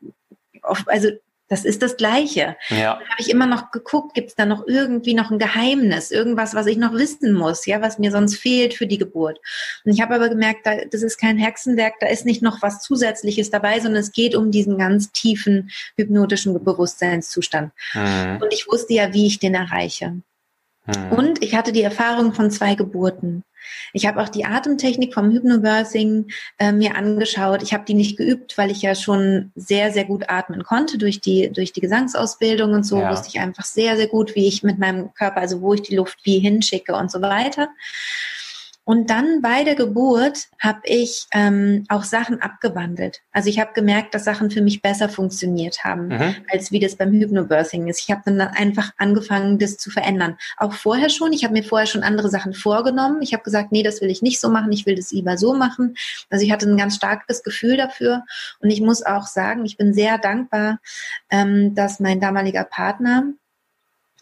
also 0.88 1.10
das 1.48 1.66
ist 1.66 1.82
das 1.82 1.98
Gleiche. 1.98 2.58
Ja. 2.70 2.96
Dann 2.96 3.10
habe 3.10 3.20
ich 3.20 3.30
immer 3.30 3.46
noch 3.46 3.72
geguckt, 3.72 4.14
gibt 4.14 4.30
es 4.30 4.36
da 4.36 4.46
noch 4.46 4.68
irgendwie 4.68 5.14
noch 5.14 5.32
ein 5.32 5.40
Geheimnis, 5.40 6.12
irgendwas, 6.12 6.54
was 6.54 6.68
ich 6.68 6.78
noch 6.78 6.94
wissen 6.94 7.34
muss, 7.34 7.66
ja, 7.66 7.82
was 7.82 8.00
mir 8.00 8.12
sonst 8.12 8.38
fehlt 8.38 8.74
für 8.74 8.88
die 8.88 8.98
Geburt. 8.98 9.40
Und 9.84 9.94
ich 9.94 10.02
habe 10.02 10.16
aber 10.16 10.30
gemerkt, 10.30 10.66
da, 10.66 10.76
das 10.92 11.02
ist 11.02 11.18
kein 11.18 11.38
Hexenwerk, 11.38 11.96
da 12.00 12.08
ist 12.08 12.26
nicht 12.26 12.42
noch 12.42 12.62
was 12.62 12.82
Zusätzliches 12.82 13.50
dabei, 13.50 13.80
sondern 13.80 14.02
es 14.02 14.12
geht 14.12 14.36
um 14.36 14.52
diesen 14.52 14.78
ganz 14.78 15.12
tiefen 15.12 15.72
hypnotischen 15.96 16.62
Bewusstseinszustand. 16.64 17.72
Mhm. 17.94 18.40
Und 18.42 18.54
ich 18.54 18.68
wusste 18.68 18.94
ja, 18.94 19.14
wie 19.14 19.28
ich 19.28 19.40
den 19.40 19.56
erreiche. 19.56 20.22
Mhm. 20.88 21.12
Und 21.18 21.44
ich 21.44 21.56
hatte 21.56 21.72
die 21.72 21.84
Erfahrung 21.84 22.34
von 22.34 22.50
zwei 22.52 22.76
Geburten. 22.76 23.44
Ich 23.94 24.06
habe 24.06 24.22
auch 24.22 24.30
die 24.30 24.46
Atemtechnik 24.46 25.14
vom 25.14 25.32
Hypnobirthing 25.32 26.28
äh, 26.60 26.72
mir 26.72 26.96
angeschaut. 26.96 27.62
Ich 27.64 27.74
habe 27.74 27.86
die 27.86 27.94
nicht 27.94 28.18
geübt, 28.18 28.58
weil 28.58 28.72
ich 28.72 28.82
ja 28.82 28.96
schon 28.96 29.52
sehr, 29.56 29.92
sehr 29.92 30.06
gut 30.06 30.30
atmen 30.30 30.64
konnte 30.64 30.98
durch 30.98 31.20
die, 31.20 31.52
durch 31.52 31.74
die 31.74 31.82
Gesangsausbildung 31.82 32.74
und 32.74 32.84
so 32.84 33.00
ja. 33.00 33.12
wusste 33.12 33.28
ich 33.30 33.40
einfach 33.40 33.66
sehr, 33.66 33.98
sehr 33.98 34.08
gut, 34.08 34.36
wie 34.36 34.48
ich 34.48 34.64
mit 34.64 34.80
meinem 34.80 35.14
Körper, 35.14 35.42
also 35.42 35.62
wo 35.62 35.74
ich 35.74 35.82
die 35.82 35.96
Luft 35.96 36.20
wie 36.24 36.40
hinschicke 36.40 36.96
und 36.96 37.12
so 37.12 37.22
weiter. 37.22 37.70
Und 38.88 39.10
dann 39.10 39.42
bei 39.42 39.66
der 39.66 39.76
Geburt 39.76 40.48
habe 40.62 40.80
ich 40.86 41.28
ähm, 41.34 41.84
auch 41.90 42.04
Sachen 42.04 42.42
abgewandelt. 42.42 43.20
Also 43.34 43.50
ich 43.50 43.60
habe 43.60 43.74
gemerkt, 43.74 44.16
dass 44.16 44.24
Sachen 44.24 44.50
für 44.50 44.62
mich 44.62 44.82
besser 44.82 45.10
funktioniert 45.10 45.84
haben, 45.84 46.08
mhm. 46.08 46.36
als 46.50 46.72
wie 46.72 46.80
das 46.80 46.96
beim 46.96 47.12
Hypnobirthing 47.12 47.90
ist. 47.90 48.00
Ich 48.00 48.12
habe 48.12 48.22
dann 48.24 48.40
einfach 48.40 48.94
angefangen, 48.98 49.60
das 49.60 49.78
zu 49.78 49.90
verändern. 49.90 50.38
Auch 50.56 50.72
vorher 50.72 51.10
schon. 51.10 51.34
Ich 51.34 51.44
habe 51.44 51.54
mir 51.54 51.66
vorher 51.66 51.86
schon 51.86 52.02
andere 52.04 52.30
Sachen 52.30 52.54
vorgenommen. 52.54 53.22
Ich 53.22 53.34
habe 53.34 53.44
gesagt, 53.44 53.74
nee, 53.74 53.84
das 53.84 54.00
will 54.00 54.10
ich 54.10 54.22
nicht 54.22 54.40
so 54.40 54.48
machen. 54.48 54.72
Ich 54.72 54.86
will 54.86 54.96
das 54.96 55.12
lieber 55.12 55.38
so 55.38 55.54
machen. 55.54 55.98
Also 56.30 56.46
ich 56.46 56.52
hatte 56.54 56.66
ein 56.66 56.78
ganz 56.78 56.96
starkes 56.96 57.44
Gefühl 57.44 57.76
dafür. 57.76 58.24
Und 58.62 58.70
ich 58.70 58.80
muss 58.80 59.06
auch 59.06 59.28
sagen, 59.28 59.66
ich 59.66 59.76
bin 59.76 59.94
sehr 59.94 60.18
dankbar, 60.18 60.80
ähm, 61.30 61.76
dass 61.76 62.00
mein 62.00 62.22
damaliger 62.22 62.64
Partner 62.64 63.34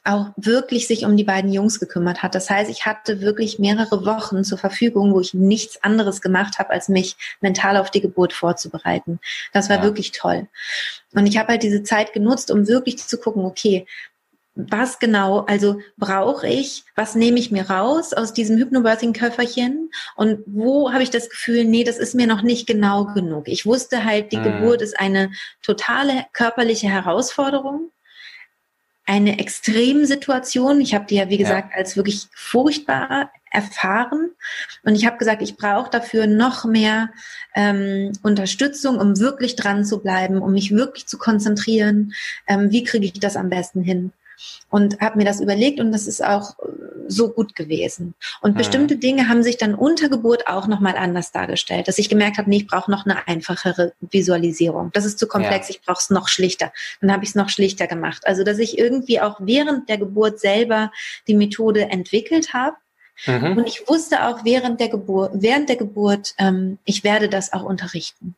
auch 0.06 0.28
wirklich 0.38 0.88
sich 0.88 1.06
um 1.06 1.18
die 1.18 1.24
beiden 1.24 1.52
Jungs 1.52 1.80
gekümmert 1.80 2.24
hat. 2.24 2.36
Das 2.36 2.50
heißt, 2.50 2.70
ich 2.70 2.86
hatte 2.86 3.22
wirklich 3.22 3.60
mehrere 3.60 4.06
Wochen 4.06 4.44
zur 4.44 4.58
Verfügung, 4.58 5.14
wo 5.14 5.20
ich 5.20 5.34
nichts 5.34 5.84
anderes 5.84 6.22
gemacht 6.22 6.60
habe, 6.60 6.70
als 6.70 6.90
mich 6.90 7.16
mental 7.42 7.76
auf 7.78 7.90
die 7.90 8.02
Geburt 8.02 8.32
vorzubereiten. 8.32 9.20
Das 9.52 9.70
war 9.70 9.78
ja. 9.78 9.84
wirklich 9.84 10.12
toll. 10.12 10.48
Und 11.14 11.26
ich 11.26 11.38
habe 11.38 11.50
halt 11.50 11.64
diese 11.64 11.84
Zeit 11.84 12.14
genutzt, 12.14 12.52
um 12.52 12.68
wirklich 12.68 12.98
zu 12.98 13.18
gucken, 13.18 13.46
okay, 13.46 13.88
was 14.56 15.00
genau, 15.00 15.42
also 15.42 15.80
brauche 15.98 16.48
ich, 16.48 16.86
was 16.96 17.16
nehme 17.16 17.40
ich 17.40 17.52
mir 17.52 17.70
raus 17.70 18.14
aus 18.14 18.32
diesem 18.32 18.58
Hypnobirthing-Köfferchen 18.58 19.92
und 20.16 20.40
wo 20.46 20.94
habe 20.94 21.04
ich 21.04 21.10
das 21.10 21.30
Gefühl, 21.30 21.66
nee, 21.66 21.84
das 21.84 21.98
ist 21.98 22.16
mir 22.16 22.26
noch 22.26 22.42
nicht 22.42 22.66
genau 22.66 23.06
genug. 23.06 23.50
Ich 23.50 23.66
wusste 23.66 24.06
halt, 24.06 24.32
die 24.32 24.38
mhm. 24.38 24.44
Geburt 24.44 24.82
ist 24.82 24.98
eine 24.98 25.32
totale 25.62 26.26
körperliche 26.32 26.88
Herausforderung, 26.88 27.92
eine 29.06 29.40
Extremsituation. 29.40 30.82
Ich 30.82 30.96
habe 30.96 31.06
die 31.06 31.16
ja, 31.16 31.30
wie 31.30 31.38
gesagt, 31.38 31.72
ja. 31.72 31.78
als 31.78 31.96
wirklich 31.96 32.28
furchtbar 32.34 33.32
erfahren 33.52 34.32
und 34.84 34.96
ich 34.96 35.06
habe 35.06 35.18
gesagt, 35.18 35.42
ich 35.42 35.56
brauche 35.56 35.90
dafür 35.90 36.28
noch 36.28 36.66
mehr 36.66 37.10
ähm, 37.56 38.12
Unterstützung, 38.22 38.98
um 38.98 39.18
wirklich 39.18 39.56
dran 39.56 39.86
zu 39.86 40.00
bleiben, 40.00 40.42
um 40.42 40.52
mich 40.52 40.72
wirklich 40.72 41.08
zu 41.08 41.18
konzentrieren. 41.18 42.14
Ähm, 42.48 42.72
wie 42.72 42.84
kriege 42.84 43.06
ich 43.06 43.14
das 43.14 43.38
am 43.38 43.50
besten 43.50 43.82
hin? 43.82 44.12
Und 44.70 45.00
habe 45.00 45.18
mir 45.18 45.26
das 45.26 45.42
überlegt 45.42 45.80
und 45.80 45.92
das 45.92 46.08
ist 46.08 46.24
auch 46.24 46.58
äh, 46.60 46.66
so 47.08 47.30
gut 47.30 47.56
gewesen. 47.56 48.16
Und 48.42 48.54
mhm. 48.54 48.58
bestimmte 48.58 48.98
Dinge 48.98 49.30
haben 49.30 49.44
sich 49.44 49.58
dann 49.58 49.76
unter 49.76 50.10
Geburt 50.10 50.48
auch 50.48 50.68
nochmal 50.68 50.96
anders 50.98 51.32
dargestellt, 51.32 51.88
dass 51.88 51.98
ich 51.98 52.10
gemerkt 52.10 52.38
habe, 52.38 52.50
nee, 52.50 52.58
ich 52.58 52.68
brauche 52.68 52.90
noch 52.90 53.06
eine 53.06 53.28
einfachere 53.28 53.94
Visualisierung. 54.02 54.92
Das 54.94 55.06
ist 55.06 55.20
zu 55.20 55.28
komplex, 55.28 55.70
ja. 55.70 55.76
ich 55.76 55.82
brauche 55.82 56.00
es 56.00 56.10
noch 56.10 56.28
schlichter. 56.28 56.72
Dann 57.02 57.12
habe 57.12 57.24
ich 57.24 57.30
es 57.30 57.36
noch 57.36 57.50
schlichter 57.50 57.88
gemacht. 57.88 58.24
Also, 58.26 58.44
dass 58.44 58.60
ich 58.60 58.78
irgendwie 58.78 59.22
auch 59.22 59.38
während 59.40 59.90
der 59.90 59.98
Geburt 59.98 60.40
selber 60.40 60.92
die 61.28 61.36
Methode 61.36 61.90
entwickelt 61.90 62.54
habe. 62.54 62.76
Mhm. 63.26 63.58
Und 63.58 63.68
ich 63.68 63.88
wusste 63.88 64.28
auch 64.28 64.44
während 64.44 64.80
der 64.80 64.90
Geburt, 64.90 65.32
während 65.34 65.70
der 65.70 65.78
Geburt, 65.78 66.34
ähm, 66.38 66.80
ich 66.86 67.04
werde 67.04 67.30
das 67.30 67.54
auch 67.54 67.64
unterrichten. 67.64 68.36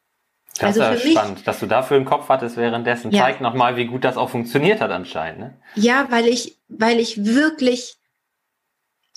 Das 0.58 0.80
also 0.80 0.96
ist 0.96 1.04
ja 1.04 1.12
spannend, 1.12 1.36
mich, 1.36 1.44
dass 1.44 1.60
du 1.60 1.66
dafür 1.66 1.98
im 1.98 2.06
Kopf 2.06 2.30
hattest 2.30 2.58
währenddessen. 2.58 3.12
Ja. 3.12 3.24
Zeigt 3.24 3.42
nochmal, 3.42 3.76
wie 3.76 3.86
gut 3.86 4.04
das 4.04 4.18
auch 4.18 4.30
funktioniert 4.30 4.82
hat 4.82 4.92
anscheinend. 4.92 5.40
Ne? 5.40 5.54
Ja, 5.76 6.08
weil 6.10 6.28
ich, 6.28 6.58
weil 6.68 7.00
ich 7.00 7.26
wirklich 7.26 7.98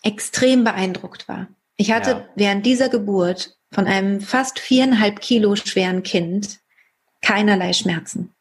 extrem 0.03 0.65
beeindruckt 0.65 1.29
war. 1.29 1.49
Ich 1.77 1.93
hatte 1.93 2.11
ja. 2.11 2.25
während 2.35 2.67
dieser 2.67 2.89
Geburt 2.89 3.57
von 3.73 3.87
einem 3.87 4.21
fast 4.21 4.59
viereinhalb 4.59 5.21
Kilo 5.21 5.57
schweren 5.57 6.03
Kind 6.03 6.59
keinerlei 7.23 7.73
Schmerzen. 7.73 8.35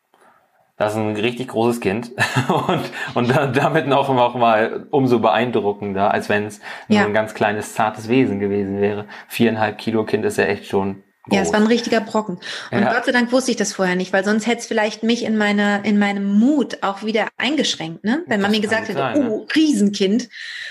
Das 0.77 0.93
ist 0.93 0.99
ein 0.99 1.15
richtig 1.17 1.49
großes 1.49 1.81
Kind 1.81 2.11
und, 2.67 2.89
und 3.13 3.29
damit 3.29 3.87
noch, 3.87 4.13
noch 4.13 4.35
mal 4.35 4.87
umso 4.91 5.19
beeindruckender, 5.19 6.11
als 6.11 6.29
wenn 6.29 6.45
es 6.45 6.61
ja. 6.87 6.99
nur 6.99 7.09
ein 7.09 7.13
ganz 7.13 7.33
kleines, 7.33 7.73
zartes 7.73 8.07
Wesen 8.07 8.39
gewesen 8.39 8.79
wäre. 8.79 9.05
Viereinhalb 9.27 9.77
Kilo 9.77 10.05
Kind 10.05 10.23
ist 10.23 10.37
ja 10.37 10.45
echt 10.45 10.67
schon 10.67 11.03
ja, 11.27 11.41
es 11.41 11.51
war 11.51 11.59
ein 11.59 11.67
richtiger 11.67 12.01
Brocken. 12.01 12.39
Und 12.71 12.81
ja. 12.81 12.93
Gott 12.93 13.05
sei 13.05 13.11
Dank 13.11 13.31
wusste 13.31 13.51
ich 13.51 13.57
das 13.57 13.73
vorher 13.73 13.95
nicht, 13.95 14.13
weil 14.13 14.23
sonst 14.23 14.47
hätte 14.47 14.61
es 14.61 14.67
vielleicht 14.67 15.03
mich 15.03 15.23
in 15.23 15.37
meiner, 15.37 15.83
in 15.85 15.99
meinem 15.99 16.39
Mut 16.39 16.81
auch 16.81 17.03
wieder 17.03 17.27
eingeschränkt, 17.37 18.03
ne? 18.03 18.23
Wenn 18.27 18.41
man 18.41 18.51
mir 18.51 18.61
gesagt 18.61 18.87
hätte, 18.87 18.97
sein, 18.97 19.17
oh, 19.17 19.39
ne? 19.39 19.45
Riesenkind, 19.55 20.29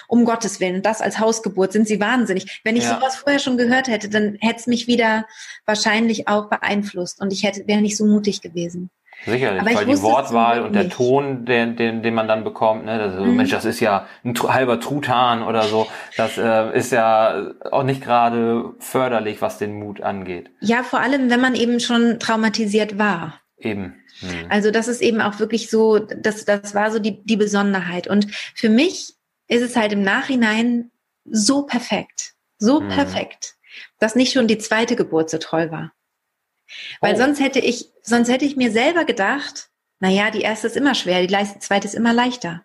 um 0.08 0.24
Gottes 0.24 0.58
Willen, 0.58 0.82
das 0.82 1.00
als 1.00 1.18
Hausgeburt, 1.18 1.72
sind 1.72 1.86
sie 1.86 2.00
wahnsinnig. 2.00 2.60
Wenn 2.64 2.76
ich 2.76 2.84
ja. 2.84 2.96
sowas 2.96 3.16
vorher 3.16 3.38
schon 3.38 3.58
gehört 3.58 3.88
hätte, 3.88 4.08
dann 4.08 4.36
hätte 4.40 4.60
es 4.60 4.66
mich 4.66 4.86
wieder 4.86 5.26
wahrscheinlich 5.66 6.28
auch 6.28 6.48
beeinflusst 6.48 7.20
und 7.20 7.32
ich 7.32 7.44
hätte, 7.44 7.66
wäre 7.66 7.80
nicht 7.80 7.96
so 7.96 8.06
mutig 8.06 8.40
gewesen. 8.40 8.90
Sicherlich, 9.24 9.76
weil 9.76 9.84
die 9.84 10.00
Wortwahl 10.00 10.62
und 10.62 10.74
der 10.74 10.84
nicht. 10.84 10.96
Ton, 10.96 11.44
den, 11.44 11.76
den, 11.76 12.02
den 12.02 12.14
man 12.14 12.28
dann 12.28 12.44
bekommt, 12.44 12.84
ne, 12.84 12.98
das, 12.98 13.14
mhm. 13.14 13.36
Mensch, 13.36 13.50
das 13.50 13.64
ist 13.64 13.80
ja 13.80 14.06
ein 14.24 14.34
halber 14.40 14.80
Truthahn 14.80 15.42
oder 15.42 15.64
so, 15.64 15.86
das 16.16 16.38
äh, 16.38 16.76
ist 16.76 16.92
ja 16.92 17.50
auch 17.70 17.82
nicht 17.82 18.02
gerade 18.02 18.74
förderlich, 18.78 19.42
was 19.42 19.58
den 19.58 19.78
Mut 19.78 20.00
angeht. 20.00 20.50
Ja, 20.60 20.82
vor 20.82 21.00
allem, 21.00 21.30
wenn 21.30 21.40
man 21.40 21.54
eben 21.54 21.80
schon 21.80 22.18
traumatisiert 22.20 22.98
war. 22.98 23.40
Eben. 23.58 23.96
Mhm. 24.20 24.46
Also 24.48 24.70
das 24.70 24.88
ist 24.88 25.02
eben 25.02 25.20
auch 25.20 25.40
wirklich 25.40 25.68
so, 25.68 25.98
das, 25.98 26.44
das 26.44 26.74
war 26.74 26.90
so 26.90 26.98
die, 26.98 27.22
die 27.24 27.36
Besonderheit. 27.36 28.06
Und 28.06 28.32
für 28.54 28.68
mich 28.68 29.14
ist 29.48 29.62
es 29.62 29.76
halt 29.76 29.92
im 29.92 30.02
Nachhinein 30.02 30.90
so 31.24 31.62
perfekt, 31.62 32.34
so 32.58 32.80
mhm. 32.80 32.88
perfekt, 32.88 33.56
dass 33.98 34.14
nicht 34.14 34.32
schon 34.32 34.46
die 34.46 34.58
zweite 34.58 34.96
Geburt 34.96 35.28
so 35.28 35.38
toll 35.38 35.70
war. 35.70 35.92
Weil 37.00 37.14
oh. 37.14 37.18
sonst 37.18 37.40
hätte 37.40 37.58
ich, 37.58 37.90
sonst 38.02 38.30
hätte 38.30 38.44
ich 38.44 38.56
mir 38.56 38.70
selber 38.70 39.04
gedacht, 39.04 39.68
naja, 40.00 40.30
die 40.30 40.42
erste 40.42 40.66
ist 40.68 40.76
immer 40.76 40.94
schwer, 40.94 41.26
die 41.26 41.60
zweite 41.60 41.86
ist 41.86 41.94
immer 41.94 42.12
leichter. 42.12 42.62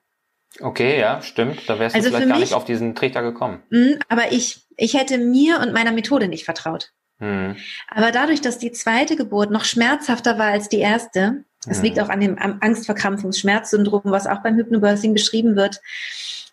Okay, 0.60 1.00
ja, 1.00 1.22
stimmt. 1.22 1.68
Da 1.68 1.80
wärst 1.80 1.96
du 1.96 1.98
also 1.98 2.10
vielleicht 2.10 2.28
gar 2.28 2.38
mich, 2.38 2.50
nicht 2.50 2.54
auf 2.54 2.66
diesen 2.66 2.94
Trichter 2.94 3.24
gekommen. 3.24 3.64
Mh, 3.70 3.98
aber 4.08 4.32
ich, 4.32 4.62
ich 4.78 4.94
hätte 4.94 5.18
mir 5.18 5.60
und 5.60 5.74
meiner 5.74 5.92
Methode 5.92 6.28
nicht 6.28 6.46
vertraut. 6.46 6.92
Hm. 7.20 7.56
Aber 7.90 8.12
dadurch, 8.12 8.42
dass 8.42 8.60
die 8.60 8.72
zweite 8.72 9.16
Geburt 9.16 9.50
noch 9.50 9.66
schmerzhafter 9.66 10.38
war 10.38 10.48
als 10.48 10.70
die 10.70 10.80
erste, 10.80 11.44
das 11.66 11.78
hm. 11.78 11.84
liegt 11.84 12.00
auch 12.00 12.10
an 12.10 12.20
dem 12.20 12.38
Angstverkrampfungsschmerzsyndrom, 12.38 14.02
was 14.06 14.28
auch 14.28 14.44
beim 14.44 14.56
Hypnobirthing 14.58 15.14
beschrieben 15.14 15.56
wird, 15.56 15.80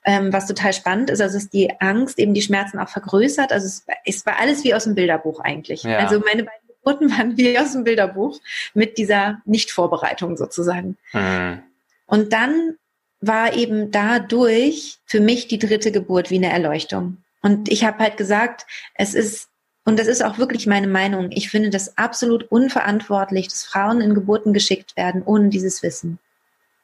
ähm, 0.05 0.33
was 0.33 0.47
total 0.47 0.73
spannend 0.73 1.11
ist, 1.11 1.21
also 1.21 1.37
dass 1.37 1.51
die 1.51 1.79
Angst 1.81 2.19
eben 2.19 2.33
die 2.33 2.43
Schmerzen 2.43 2.79
auch 2.79 2.89
vergrößert. 2.89 3.53
Also 3.53 3.67
es, 3.67 3.85
es 4.07 4.25
war 4.25 4.39
alles 4.41 4.65
wie 4.65 4.73
aus 4.73 4.85
dem 4.85 4.95
Bilderbuch 4.95 5.41
eigentlich. 5.41 5.83
Ja. 5.83 5.99
Also 5.99 6.21
meine 6.21 6.45
beiden 6.45 6.60
Geburten 6.83 7.11
waren 7.11 7.37
wie 7.37 7.59
aus 7.59 7.73
dem 7.73 7.85
Bilderbuch 7.85 8.41
mit 8.75 8.99
dieser 8.99 9.41
Nichtvorbereitung 9.45 10.37
sozusagen. 10.37 10.97
Mhm. 11.13 11.63
Und 12.07 12.33
dann 12.33 12.77
war 13.21 13.55
eben 13.55 13.91
dadurch 13.91 14.99
für 15.05 15.21
mich 15.21 15.47
die 15.47 15.59
dritte 15.59 15.93
Geburt 15.93 16.31
wie 16.31 16.37
eine 16.37 16.51
Erleuchtung. 16.51 17.19
Und 17.43 17.71
ich 17.71 17.85
habe 17.85 17.99
halt 17.99 18.17
gesagt, 18.17 18.67
es 18.95 19.15
ist, 19.15 19.49
und 19.85 19.99
das 19.99 20.07
ist 20.07 20.23
auch 20.25 20.39
wirklich 20.39 20.67
meine 20.67 20.87
Meinung, 20.87 21.31
ich 21.31 21.51
finde 21.51 21.71
das 21.71 21.97
absolut 21.99 22.51
unverantwortlich, 22.51 23.49
dass 23.49 23.65
Frauen 23.65 24.01
in 24.01 24.15
Geburten 24.15 24.53
geschickt 24.53 24.97
werden, 24.97 25.23
ohne 25.25 25.49
dieses 25.49 25.83
Wissen. 25.83 26.19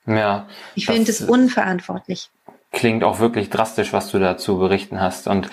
Ja. 0.07 0.49
Ich 0.75 0.87
finde 0.87 1.11
es 1.11 1.23
unverantwortlich. 1.23 2.31
Klingt 2.73 3.05
auch 3.05 3.19
wirklich 3.19 3.51
drastisch, 3.51 3.93
was 3.93 4.11
du 4.11 4.19
dazu 4.19 4.59
berichten 4.59 5.01
hast. 5.01 5.29
Und 5.29 5.49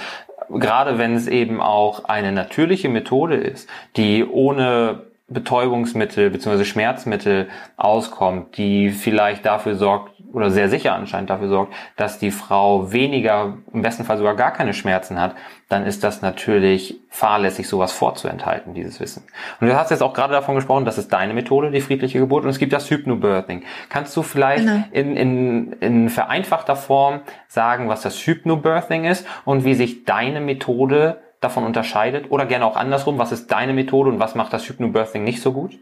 gerade 0.50 0.98
wenn 0.98 1.16
es 1.16 1.28
eben 1.28 1.62
auch 1.62 2.06
eine 2.06 2.32
natürliche 2.32 2.90
Methode 2.90 3.36
ist, 3.36 3.70
die 3.96 4.26
ohne 4.26 5.13
Betäubungsmittel 5.28 6.30
bzw. 6.30 6.66
Schmerzmittel 6.66 7.48
auskommt, 7.78 8.58
die 8.58 8.90
vielleicht 8.90 9.46
dafür 9.46 9.76
sorgt 9.76 10.14
oder 10.34 10.50
sehr 10.50 10.68
sicher 10.68 10.94
anscheinend 10.96 11.30
dafür 11.30 11.48
sorgt, 11.48 11.74
dass 11.96 12.18
die 12.18 12.32
Frau 12.32 12.92
weniger, 12.92 13.58
im 13.72 13.84
besten 13.84 14.04
Fall 14.04 14.18
sogar 14.18 14.36
gar 14.36 14.52
keine 14.52 14.74
Schmerzen 14.74 15.22
hat, 15.22 15.36
dann 15.70 15.86
ist 15.86 16.04
das 16.04 16.22
natürlich 16.22 17.00
fahrlässig, 17.10 17.68
sowas 17.68 17.92
vorzuenthalten, 17.92 18.74
dieses 18.74 19.00
Wissen. 19.00 19.24
Und 19.62 19.68
du 19.68 19.76
hast 19.76 19.92
jetzt 19.92 20.02
auch 20.02 20.14
gerade 20.14 20.34
davon 20.34 20.56
gesprochen, 20.56 20.86
das 20.86 20.98
ist 20.98 21.14
deine 21.14 21.34
Methode, 21.34 21.72
die 21.72 21.82
friedliche 21.82 22.20
Geburt, 22.20 22.44
und 22.44 22.50
es 22.50 22.58
gibt 22.58 22.74
das 22.74 22.90
Hypnobirthing. 22.90 23.64
Kannst 23.90 24.18
du 24.18 24.24
vielleicht 24.24 24.66
genau. 24.66 24.84
in, 24.92 25.16
in, 25.16 25.74
in 25.74 26.10
vereinfachter 26.10 26.76
Form 26.76 27.22
sagen, 27.48 27.88
was 27.88 28.02
das 28.02 28.18
Hypnobirthing 28.18 29.06
ist 29.06 29.28
und 29.46 29.66
wie 29.66 29.76
sich 29.76 30.04
deine 30.04 30.42
Methode 30.42 31.22
davon 31.44 31.64
unterscheidet? 31.64 32.32
Oder 32.32 32.46
gerne 32.46 32.66
auch 32.66 32.76
andersrum, 32.76 33.18
was 33.18 33.32
ist 33.32 33.48
deine 33.52 33.74
Methode 33.74 34.10
und 34.10 34.20
was 34.20 34.36
macht 34.36 34.54
das 34.54 34.68
Hypnobirthing 34.68 35.24
nicht 35.24 35.42
so 35.42 35.54
gut? 35.54 35.78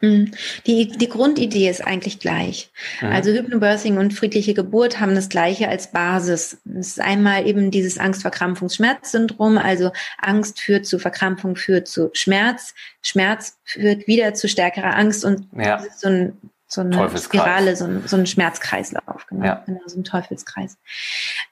Mhm. 0.00 0.32
Die, 0.66 0.88
die 0.88 1.08
Grundidee 1.08 1.68
ist 1.68 1.86
eigentlich 1.86 2.18
gleich. 2.18 2.70
Mhm. 3.00 3.08
Also 3.08 3.30
Hypnobirthing 3.30 3.96
und 3.96 4.12
friedliche 4.12 4.54
Geburt 4.54 5.00
haben 5.00 5.14
das 5.14 5.28
Gleiche 5.28 5.68
als 5.68 5.90
Basis. 5.92 6.58
Es 6.78 6.88
ist 6.88 7.00
einmal 7.00 7.46
eben 7.46 7.70
dieses 7.70 7.98
Angstverkrampfungsschmerzsyndrom, 7.98 9.58
also 9.58 9.92
Angst 10.18 10.60
führt 10.60 10.86
zu 10.86 10.98
Verkrampfung, 10.98 11.56
führt 11.56 11.88
zu 11.88 12.10
Schmerz. 12.12 12.74
Schmerz 13.02 13.58
führt 13.64 14.06
wieder 14.06 14.34
zu 14.34 14.48
stärkerer 14.48 14.96
Angst 14.96 15.24
und 15.24 15.48
ja. 15.56 15.82
so 15.96 16.08
ein 16.08 16.36
so 16.66 16.80
eine 16.80 17.18
Spirale, 17.18 17.76
so 17.76 17.84
ein, 17.84 18.02
so 18.06 18.16
ein 18.16 18.26
Schmerzkreislauf, 18.26 19.26
genau, 19.28 19.44
ja. 19.44 19.62
genau, 19.64 19.80
so 19.86 20.00
ein 20.00 20.02
Teufelskreis. 20.02 20.76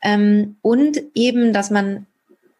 Ähm, 0.02 0.56
und 0.62 1.00
eben, 1.14 1.52
dass 1.52 1.70
man 1.70 2.06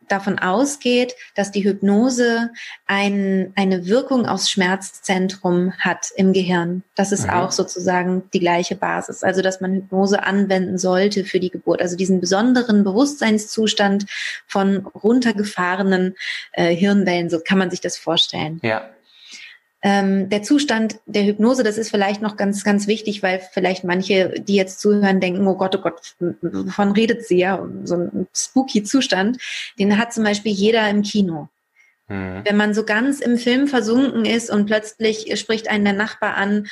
davon 0.09 0.38
ausgeht, 0.38 1.15
dass 1.35 1.51
die 1.51 1.65
Hypnose 1.65 2.51
ein, 2.87 3.53
eine 3.57 3.87
Wirkung 3.87 4.27
aufs 4.27 4.51
Schmerzzentrum 4.51 5.73
hat 5.79 6.09
im 6.17 6.33
Gehirn. 6.33 6.83
Das 6.95 7.12
ist 7.12 7.25
mhm. 7.25 7.31
auch 7.31 7.53
sozusagen 7.53 8.23
die 8.33 8.41
gleiche 8.41 8.77
Basis. 8.77 9.23
Also, 9.23 9.43
dass 9.43 9.61
man 9.61 9.75
Hypnose 9.75 10.23
anwenden 10.23 10.79
sollte 10.79 11.25
für 11.25 11.41
die 11.41 11.51
Geburt. 11.51 11.81
Also 11.81 11.97
diesen 11.97 12.21
besonderen 12.21 12.85
Bewusstseinszustand 12.85 14.07
von 14.47 14.87
runtergefahrenen 14.87 16.15
äh, 16.53 16.75
Hirnwellen, 16.75 17.31
so 17.31 17.41
kann 17.41 17.59
man 17.59 17.71
sich 17.71 17.81
das 17.81 17.97
vorstellen. 17.97 18.61
Ja. 18.62 18.91
Ähm, 19.85 20.29
der 20.29 20.42
Zustand 20.42 21.01
der 21.07 21.25
Hypnose, 21.25 21.64
das 21.64 21.77
ist 21.77 21.90
vielleicht 21.90 22.23
noch 22.23 22.37
ganz, 22.37 22.62
ganz 22.62 22.87
wichtig, 22.87 23.23
weil 23.23 23.40
vielleicht 23.40 23.83
manche, 23.83 24.40
die 24.40 24.55
jetzt 24.55 24.81
zuhören, 24.81 25.21
denken, 25.21 25.47
oh 25.47 25.57
Gott, 25.57 25.75
oh 25.77 25.81
Gott, 25.81 26.14
wovon 26.40 26.92
redet 26.92 27.27
sie 27.27 27.38
ja? 27.38 27.66
So 27.83 27.97
ein 27.97 28.29
spooky 28.35 28.85
Zustand, 28.85 29.38
den 29.79 29.99
hat 29.99 30.12
zum 30.12 30.23
Beispiel 30.23 30.53
jeder 30.53 30.88
im 30.88 31.03
Kino. 31.03 31.49
Mhm. 32.09 32.43
Wenn 32.45 32.57
man 32.57 32.75
so 32.75 32.85
ganz 32.85 33.21
im 33.21 33.38
Film 33.38 33.69
versunken 33.69 34.25
ist 34.25 34.51
und 34.51 34.67
plötzlich 34.67 35.38
spricht 35.38 35.69
einen 35.69 35.85
der 35.85 35.95
Nachbar 35.95 36.37
an, 36.37 36.67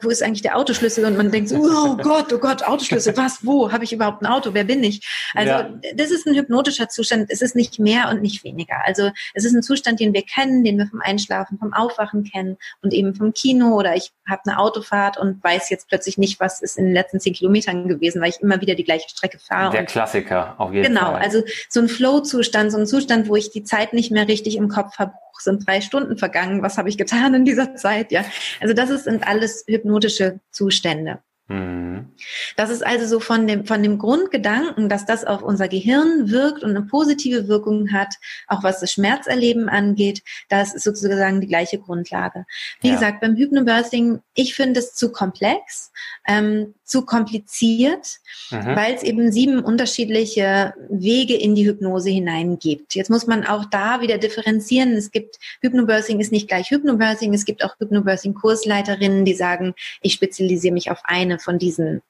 wo 0.00 0.08
ist 0.08 0.22
eigentlich 0.22 0.42
der 0.42 0.56
Autoschlüssel? 0.56 1.04
Und 1.04 1.16
man 1.16 1.30
denkt 1.30 1.50
so, 1.50 1.56
oh 1.56 1.96
Gott, 2.02 2.32
oh 2.32 2.38
Gott, 2.38 2.66
Autoschlüssel, 2.66 3.16
was, 3.16 3.44
wo? 3.44 3.70
Habe 3.70 3.84
ich 3.84 3.92
überhaupt 3.92 4.22
ein 4.22 4.26
Auto? 4.26 4.54
Wer 4.54 4.64
bin 4.64 4.82
ich? 4.82 5.06
Also 5.34 5.50
ja. 5.50 5.70
das 5.94 6.10
ist 6.10 6.26
ein 6.26 6.34
hypnotischer 6.34 6.88
Zustand. 6.88 7.26
Es 7.28 7.42
ist 7.42 7.54
nicht 7.54 7.78
mehr 7.78 8.08
und 8.10 8.22
nicht 8.22 8.44
weniger. 8.44 8.76
Also 8.84 9.10
es 9.34 9.44
ist 9.44 9.54
ein 9.54 9.62
Zustand, 9.62 10.00
den 10.00 10.14
wir 10.14 10.22
kennen, 10.22 10.64
den 10.64 10.78
wir 10.78 10.86
vom 10.86 11.00
Einschlafen, 11.00 11.58
vom 11.58 11.72
Aufwachen 11.72 12.24
kennen 12.24 12.56
und 12.80 12.92
eben 12.92 13.14
vom 13.14 13.32
Kino 13.32 13.76
oder 13.76 13.94
ich 13.94 14.10
habe 14.28 14.42
eine 14.46 14.58
Autofahrt 14.58 15.18
und 15.18 15.42
weiß 15.44 15.70
jetzt 15.70 15.88
plötzlich 15.88 16.18
nicht, 16.18 16.40
was 16.40 16.62
ist 16.62 16.78
in 16.78 16.86
den 16.86 16.94
letzten 16.94 17.20
zehn 17.20 17.34
Kilometern 17.34 17.88
gewesen, 17.88 18.20
weil 18.20 18.30
ich 18.30 18.40
immer 18.40 18.60
wieder 18.60 18.74
die 18.74 18.84
gleiche 18.84 19.08
Strecke 19.08 19.38
fahre. 19.38 19.72
Der 19.72 19.84
Klassiker, 19.84 20.54
auf 20.58 20.72
jeden 20.72 20.86
genau, 20.86 21.00
Fall. 21.00 21.12
Genau, 21.12 21.24
also 21.24 21.42
so 21.68 21.80
ein 21.80 21.88
Flow-Zustand, 21.88 22.72
so 22.72 22.78
ein 22.78 22.86
Zustand, 22.86 23.28
wo 23.28 23.36
ich 23.36 23.50
die 23.50 23.64
Zeit 23.64 23.92
nicht 23.92 24.10
mehr 24.10 24.26
richtig 24.28 24.56
im 24.56 24.71
Kopf 24.72 24.98
habe, 24.98 25.12
sind 25.38 25.66
drei 25.66 25.80
Stunden 25.80 26.16
vergangen, 26.16 26.62
was 26.62 26.78
habe 26.78 26.88
ich 26.88 26.98
getan 26.98 27.34
in 27.34 27.44
dieser 27.44 27.74
Zeit? 27.74 28.12
Ja, 28.12 28.24
also 28.60 28.74
das 28.74 29.04
sind 29.04 29.26
alles 29.26 29.64
hypnotische 29.66 30.40
Zustände. 30.50 31.20
Mhm. 31.52 32.12
Das 32.56 32.70
ist 32.70 32.84
also 32.84 33.06
so 33.06 33.20
von 33.20 33.46
dem, 33.46 33.66
von 33.66 33.82
dem 33.82 33.98
Grundgedanken, 33.98 34.88
dass 34.88 35.06
das 35.06 35.24
auf 35.24 35.42
unser 35.42 35.68
Gehirn 35.68 36.30
wirkt 36.30 36.62
und 36.62 36.70
eine 36.70 36.82
positive 36.82 37.48
Wirkung 37.48 37.92
hat, 37.92 38.14
auch 38.48 38.62
was 38.62 38.80
das 38.80 38.92
Schmerzerleben 38.92 39.68
angeht, 39.68 40.22
das 40.48 40.74
ist 40.74 40.84
sozusagen 40.84 41.40
die 41.40 41.46
gleiche 41.46 41.78
Grundlage. 41.78 42.46
Wie 42.80 42.88
ja. 42.88 42.94
gesagt, 42.94 43.20
beim 43.20 43.36
Hypnobirthing, 43.36 44.20
ich 44.34 44.54
finde 44.54 44.80
es 44.80 44.94
zu 44.94 45.12
komplex, 45.12 45.92
ähm, 46.26 46.74
zu 46.84 47.04
kompliziert, 47.06 48.18
mhm. 48.50 48.76
weil 48.76 48.94
es 48.94 49.02
eben 49.02 49.32
sieben 49.32 49.60
unterschiedliche 49.60 50.74
Wege 50.90 51.34
in 51.34 51.54
die 51.54 51.66
Hypnose 51.66 52.10
hineingibt. 52.10 52.94
Jetzt 52.94 53.08
muss 53.08 53.26
man 53.26 53.46
auch 53.46 53.64
da 53.64 54.02
wieder 54.02 54.18
differenzieren. 54.18 54.92
Es 54.92 55.10
gibt 55.10 55.38
Hypnobirthing 55.62 56.20
ist 56.20 56.32
nicht 56.32 56.48
gleich 56.48 56.70
Hypnobirthing. 56.70 57.32
Es 57.32 57.44
gibt 57.44 57.64
auch 57.64 57.76
Hypnobirthing-Kursleiterinnen, 57.78 59.24
die 59.24 59.34
sagen, 59.34 59.74
ich 60.02 60.12
spezialisiere 60.12 60.74
mich 60.74 60.90
auf 60.90 61.00
eine 61.04 61.38
von 61.42 61.58
diesen 61.58 62.02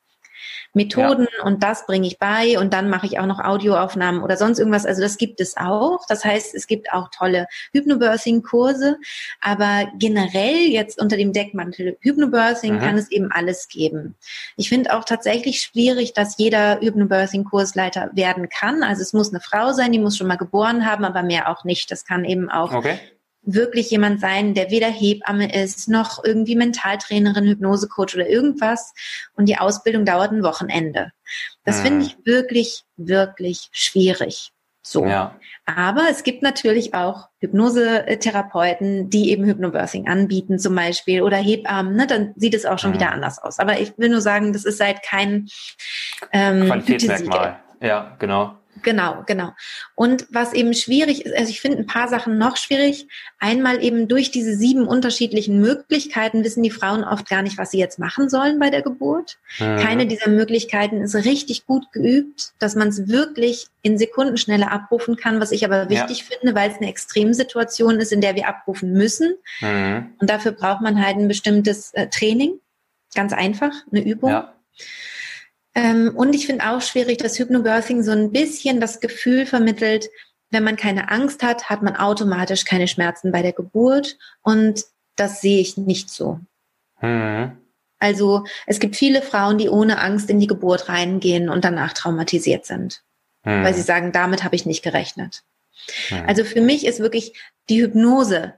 Methoden 0.74 1.28
ja. 1.38 1.44
und 1.44 1.62
das 1.62 1.86
bringe 1.86 2.06
ich 2.06 2.18
bei 2.18 2.58
und 2.58 2.72
dann 2.72 2.88
mache 2.88 3.06
ich 3.06 3.18
auch 3.18 3.26
noch 3.26 3.40
Audioaufnahmen 3.40 4.22
oder 4.22 4.36
sonst 4.36 4.58
irgendwas. 4.58 4.86
Also 4.86 5.02
das 5.02 5.18
gibt 5.18 5.40
es 5.40 5.56
auch. 5.56 6.04
Das 6.08 6.24
heißt, 6.24 6.54
es 6.54 6.66
gibt 6.66 6.92
auch 6.92 7.08
tolle 7.10 7.46
Hypnobirthing-Kurse, 7.72 8.98
aber 9.40 9.90
generell 9.98 10.68
jetzt 10.68 11.00
unter 11.00 11.16
dem 11.16 11.32
Deckmantel 11.32 11.96
Hypnobirthing 12.00 12.76
mhm. 12.76 12.80
kann 12.80 12.98
es 12.98 13.10
eben 13.10 13.30
alles 13.30 13.68
geben. 13.68 14.14
Ich 14.56 14.68
finde 14.68 14.96
auch 14.96 15.04
tatsächlich 15.04 15.60
schwierig, 15.60 16.14
dass 16.14 16.38
jeder 16.38 16.80
Hypnobirthing-Kursleiter 16.80 18.10
werden 18.14 18.48
kann. 18.48 18.82
Also 18.82 19.02
es 19.02 19.12
muss 19.12 19.30
eine 19.30 19.40
Frau 19.40 19.72
sein, 19.72 19.92
die 19.92 19.98
muss 19.98 20.16
schon 20.16 20.26
mal 20.26 20.36
geboren 20.36 20.86
haben, 20.86 21.04
aber 21.04 21.22
mehr 21.22 21.48
auch 21.48 21.64
nicht. 21.64 21.90
Das 21.90 22.04
kann 22.04 22.24
eben 22.24 22.50
auch 22.50 22.72
okay 22.72 22.98
wirklich 23.42 23.90
jemand 23.90 24.20
sein, 24.20 24.54
der 24.54 24.70
weder 24.70 24.88
Hebamme 24.88 25.52
ist, 25.54 25.88
noch 25.88 26.22
irgendwie 26.24 26.56
Mentaltrainerin, 26.56 27.46
Hypnosecoach 27.46 28.14
oder 28.14 28.28
irgendwas. 28.28 28.94
Und 29.34 29.46
die 29.46 29.58
Ausbildung 29.58 30.04
dauert 30.04 30.32
ein 30.32 30.42
Wochenende. 30.42 31.12
Das 31.64 31.80
mhm. 31.80 31.82
finde 31.82 32.06
ich 32.06 32.16
wirklich, 32.24 32.84
wirklich 32.96 33.68
schwierig. 33.72 34.52
So. 34.84 35.06
Ja. 35.06 35.36
Aber 35.64 36.08
es 36.10 36.24
gibt 36.24 36.42
natürlich 36.42 36.92
auch 36.92 37.28
Hypnosetherapeuten, 37.38 39.10
die 39.10 39.30
eben 39.30 39.44
Hypnobirthing 39.44 40.08
anbieten 40.08 40.58
zum 40.58 40.74
Beispiel 40.74 41.22
oder 41.22 41.36
Hebammen, 41.36 41.94
ne, 41.94 42.06
dann 42.08 42.34
sieht 42.36 42.54
es 42.54 42.66
auch 42.66 42.80
schon 42.80 42.90
mhm. 42.90 42.94
wieder 42.94 43.12
anders 43.12 43.38
aus. 43.38 43.60
Aber 43.60 43.78
ich 43.78 43.96
will 43.96 44.08
nur 44.08 44.20
sagen, 44.20 44.52
das 44.52 44.64
ist 44.64 44.78
seit 44.78 45.02
kein 45.04 45.48
ähm, 46.32 46.66
Qualitätsmerkmal. 46.66 47.60
Ja, 47.80 48.16
genau. 48.18 48.56
Genau, 48.82 49.22
genau. 49.26 49.52
Und 49.94 50.26
was 50.30 50.52
eben 50.52 50.74
schwierig 50.74 51.24
ist, 51.24 51.34
also 51.34 51.50
ich 51.50 51.60
finde 51.60 51.78
ein 51.78 51.86
paar 51.86 52.08
Sachen 52.08 52.38
noch 52.38 52.56
schwierig. 52.56 53.06
Einmal 53.38 53.82
eben 53.82 54.08
durch 54.08 54.30
diese 54.30 54.56
sieben 54.56 54.86
unterschiedlichen 54.86 55.60
Möglichkeiten 55.60 56.44
wissen 56.44 56.62
die 56.62 56.70
Frauen 56.70 57.04
oft 57.04 57.28
gar 57.28 57.42
nicht, 57.42 57.58
was 57.58 57.70
sie 57.70 57.78
jetzt 57.78 57.98
machen 57.98 58.28
sollen 58.28 58.58
bei 58.58 58.70
der 58.70 58.82
Geburt. 58.82 59.38
Mhm. 59.58 59.76
Keine 59.78 60.06
dieser 60.06 60.30
Möglichkeiten 60.30 61.00
ist 61.00 61.14
richtig 61.14 61.66
gut 61.66 61.90
geübt, 61.92 62.52
dass 62.58 62.74
man 62.74 62.88
es 62.88 63.08
wirklich 63.08 63.68
in 63.82 63.98
Sekundenschnelle 63.98 64.70
abrufen 64.70 65.16
kann, 65.16 65.40
was 65.40 65.52
ich 65.52 65.64
aber 65.64 65.88
wichtig 65.88 66.20
ja. 66.20 66.36
finde, 66.36 66.54
weil 66.54 66.70
es 66.70 66.78
eine 66.78 66.88
Extremsituation 66.88 68.00
ist, 68.00 68.12
in 68.12 68.20
der 68.20 68.34
wir 68.34 68.48
abrufen 68.48 68.92
müssen. 68.92 69.34
Mhm. 69.60 70.12
Und 70.18 70.30
dafür 70.30 70.52
braucht 70.52 70.82
man 70.82 71.04
halt 71.04 71.16
ein 71.16 71.28
bestimmtes 71.28 71.92
äh, 71.94 72.08
Training. 72.08 72.58
Ganz 73.14 73.32
einfach, 73.32 73.72
eine 73.90 74.02
Übung. 74.04 74.42
Ähm, 75.74 76.12
und 76.14 76.34
ich 76.34 76.46
finde 76.46 76.68
auch 76.68 76.82
schwierig, 76.82 77.18
dass 77.18 77.38
Hypnobirthing 77.38 78.02
so 78.02 78.12
ein 78.12 78.30
bisschen 78.30 78.80
das 78.80 79.00
Gefühl 79.00 79.46
vermittelt, 79.46 80.08
wenn 80.50 80.64
man 80.64 80.76
keine 80.76 81.10
Angst 81.10 81.42
hat, 81.42 81.70
hat 81.70 81.82
man 81.82 81.96
automatisch 81.96 82.64
keine 82.64 82.86
Schmerzen 82.86 83.32
bei 83.32 83.42
der 83.42 83.52
Geburt. 83.52 84.18
Und 84.42 84.84
das 85.16 85.40
sehe 85.40 85.60
ich 85.60 85.76
nicht 85.76 86.10
so. 86.10 86.40
Mhm. 87.00 87.56
Also 87.98 88.44
es 88.66 88.80
gibt 88.80 88.96
viele 88.96 89.22
Frauen, 89.22 89.58
die 89.58 89.68
ohne 89.68 90.00
Angst 90.00 90.28
in 90.28 90.40
die 90.40 90.46
Geburt 90.46 90.88
reingehen 90.88 91.48
und 91.48 91.64
danach 91.64 91.92
traumatisiert 91.92 92.66
sind, 92.66 93.02
mhm. 93.44 93.62
weil 93.62 93.74
sie 93.74 93.82
sagen, 93.82 94.12
damit 94.12 94.42
habe 94.44 94.56
ich 94.56 94.66
nicht 94.66 94.82
gerechnet. 94.82 95.44
Mhm. 96.10 96.24
Also 96.26 96.44
für 96.44 96.60
mich 96.60 96.84
ist 96.84 97.00
wirklich 97.00 97.32
die 97.68 97.80
Hypnose 97.80 98.54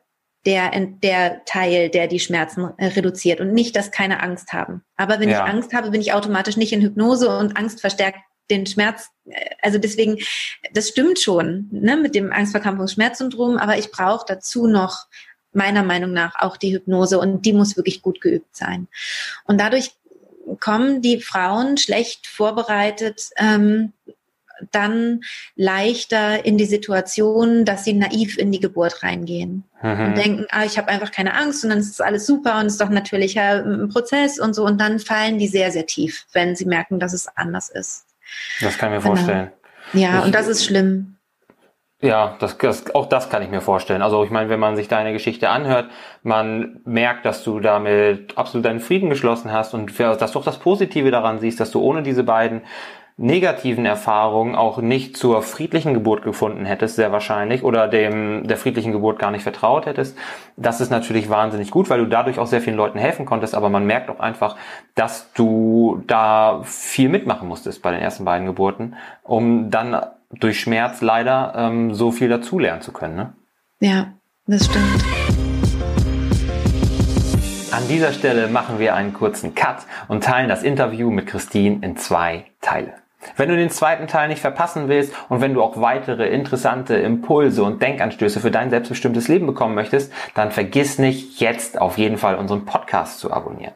der, 0.47 0.71
der 1.03 1.45
Teil, 1.45 1.89
der 1.89 2.07
die 2.07 2.21
Schmerzen 2.21 2.69
äh, 2.77 2.87
reduziert 2.87 3.41
und 3.41 3.53
nicht, 3.53 3.77
dass 3.77 3.91
keine 3.91 4.23
Angst 4.23 4.53
haben. 4.53 4.83
Aber 4.97 5.21
wenn 5.21 5.31
ja. 5.31 5.45
ich 5.45 5.53
Angst 5.53 5.73
habe, 5.73 5.91
bin 5.91 6.01
ich 6.01 6.13
automatisch 6.13 6.57
nicht 6.57 6.73
in 6.73 6.83
Hypnose 6.83 7.37
und 7.39 7.57
Angst 7.57 7.81
verstärkt 7.81 8.19
den 8.51 8.67
Schmerz. 8.67 9.09
Äh, 9.27 9.51
also 9.63 9.79
deswegen, 9.79 10.19
das 10.73 10.89
stimmt 10.89 11.19
schon 11.19 11.69
ne, 11.71 11.97
mit 11.97 12.15
dem 12.15 12.33
Angstverkrampfungsschmerzsyndrom, 12.33 13.57
aber 13.57 13.79
ich 13.79 13.91
brauche 13.91 14.27
dazu 14.27 14.67
noch 14.67 15.07
meiner 15.53 15.83
Meinung 15.83 16.13
nach 16.13 16.35
auch 16.41 16.57
die 16.57 16.75
Hypnose 16.75 17.19
und 17.19 17.47
die 17.47 17.53
muss 17.53 17.77
wirklich 17.77 18.03
gut 18.03 18.21
geübt 18.21 18.55
sein. 18.55 18.89
Und 19.45 19.61
dadurch 19.61 19.93
kommen 20.61 21.01
die 21.01 21.21
Frauen 21.21 21.79
schlecht 21.79 22.27
vorbereitet 22.27 23.31
ähm, 23.37 23.93
dann 24.71 25.21
leichter 25.57 26.45
in 26.45 26.59
die 26.59 26.65
Situation, 26.65 27.65
dass 27.65 27.85
sie 27.85 27.95
naiv 27.95 28.39
in 28.39 28.53
die 28.53 28.61
Geburt 28.61 29.03
reingehen 29.03 29.65
mhm. 29.83 30.07
und 30.07 30.17
denken, 30.17 30.47
ah, 30.51 30.65
ich 30.65 30.79
habe 30.79 30.89
einfach 30.89 31.11
keine 31.11 31.35
Angst 31.35 31.65
und 31.65 31.71
dann 31.71 31.79
ist 31.79 31.91
es 31.91 32.01
alles 32.01 32.27
super 32.27 32.59
und 32.59 32.67
es 32.67 32.75
ist 32.75 32.81
doch 32.81 32.91
natürlicher 32.91 33.65
ähm, 33.65 33.89
Prozess 33.89 34.39
und 34.39 34.55
so 34.55 34.65
und 34.65 34.81
dann 34.81 34.99
fallen 34.99 35.39
die 35.39 35.49
sehr, 35.49 35.71
sehr 35.71 35.87
tief, 35.87 36.27
wenn 36.33 36.57
sie 36.57 36.67
merken, 36.67 36.99
dass 36.99 37.13
es 37.13 37.29
anders 37.37 37.69
ist. 37.69 38.07
Das 38.61 38.79
kann 38.79 38.93
ich 38.93 38.99
mir 38.99 39.03
genau. 39.03 39.17
vorstellen. 39.17 39.51
Ja, 39.93 40.21
ich, 40.21 40.25
und 40.27 40.35
das 40.35 40.49
ist 40.49 40.65
schlimm. 40.65 41.15
Ja, 42.01 42.37
das, 42.39 42.59
das, 42.59 42.95
auch 42.95 43.07
das 43.07 43.31
kann 43.31 43.43
ich 43.43 43.49
mir 43.49 43.63
vorstellen. 43.63 44.03
Also 44.03 44.25
ich 44.25 44.31
meine, 44.31 44.51
wenn 44.51 44.61
man 44.61 44.77
sich 44.77 44.89
deine 44.89 45.15
Geschichte 45.15 45.49
anhört, 45.49 45.91
man 46.23 46.81
merkt, 46.85 47.25
dass 47.25 47.43
du 47.43 47.61
damit 47.61 48.37
absolut 48.37 48.67
deinen 48.67 48.81
Frieden 48.81 49.09
geschlossen 49.09 49.53
hast 49.53 49.73
und 49.73 49.99
dass 49.99 50.33
du 50.33 50.39
auch 50.39 50.45
das 50.45 50.59
Positive 50.59 51.11
daran 51.11 51.39
siehst, 51.39 51.61
dass 51.61 51.71
du 51.71 51.81
ohne 51.81 52.03
diese 52.03 52.23
beiden 52.23 52.63
negativen 53.17 53.87
Erfahrungen 53.87 54.57
auch 54.57 54.79
nicht 54.79 55.17
zur 55.17 55.43
friedlichen 55.43 55.95
Geburt 55.95 56.23
gefunden 56.25 56.65
hättest, 56.65 56.97
sehr 56.97 57.13
wahrscheinlich, 57.13 57.63
oder 57.63 57.87
dem 57.87 58.49
der 58.49 58.57
friedlichen 58.57 58.91
Geburt 58.91 59.21
gar 59.21 59.31
nicht 59.31 59.45
vertraut 59.45 59.87
hättest. 59.87 60.19
Das 60.57 60.81
ist 60.81 60.91
natürlich 60.91 61.31
wahnsinnig 61.31 61.71
gut, 61.71 61.91
weil 61.91 62.01
du 62.01 62.07
dadurch 62.07 62.41
auch 62.41 62.49
sehr 62.49 62.61
vielen 62.61 62.77
Leuten 62.77 62.99
helfen 62.99 63.25
konntest, 63.25 63.55
aber 63.55 63.69
man 63.69 63.87
merkt 63.87 64.11
auch 64.11 64.19
einfach, 64.19 64.57
dass 64.97 65.33
du 65.33 66.03
da 66.09 66.63
viel 66.65 67.09
mitmachen 67.09 67.47
musstest 67.47 67.83
bei 67.83 67.93
den 67.93 68.01
ersten 68.01 68.25
beiden 68.25 68.47
Geburten, 68.47 68.97
um 69.23 69.71
dann 69.71 69.97
durch 70.31 70.59
Schmerz 70.59 71.01
leider 71.01 71.53
ähm, 71.57 71.95
so 71.95 72.11
viel 72.11 72.29
dazulernen 72.29 72.83
zu 72.83 72.93
können. 72.93 73.15
Ne? 73.15 73.33
Ja, 73.79 74.07
das 74.47 74.65
stimmt. 74.65 75.05
An 77.71 77.89
dieser 77.89 78.13
Stelle 78.13 78.49
machen 78.49 78.81
wir 78.81 78.95
einen 78.95 79.13
kurzen 79.13 79.55
Cut 79.55 79.79
und 80.09 80.25
teilen 80.25 80.49
das 80.49 80.65
Interview 80.65 81.11
mit 81.11 81.27
Christine 81.27 81.79
in 81.83 81.97
zwei 81.97 82.47
Teile. 82.61 83.04
Wenn 83.37 83.49
du 83.49 83.57
den 83.57 83.71
zweiten 83.71 84.07
Teil 84.07 84.29
nicht 84.29 84.41
verpassen 84.41 84.89
willst 84.89 85.13
und 85.29 85.41
wenn 85.41 85.55
du 85.55 85.63
auch 85.63 85.81
weitere 85.81 86.29
interessante 86.29 86.95
Impulse 86.97 87.63
und 87.63 87.83
Denkanstöße 87.83 88.41
für 88.41 88.51
dein 88.51 88.71
selbstbestimmtes 88.71 89.29
Leben 89.29 89.47
bekommen 89.47 89.75
möchtest, 89.75 90.13
dann 90.35 90.51
vergiss 90.51 90.99
nicht, 90.99 91.41
jetzt 91.41 91.81
auf 91.81 91.99
jeden 91.99 92.19
Fall 92.19 92.37
unseren 92.37 92.65
Podcast 92.65 93.19
zu 93.21 93.33
abonnieren. 93.33 93.75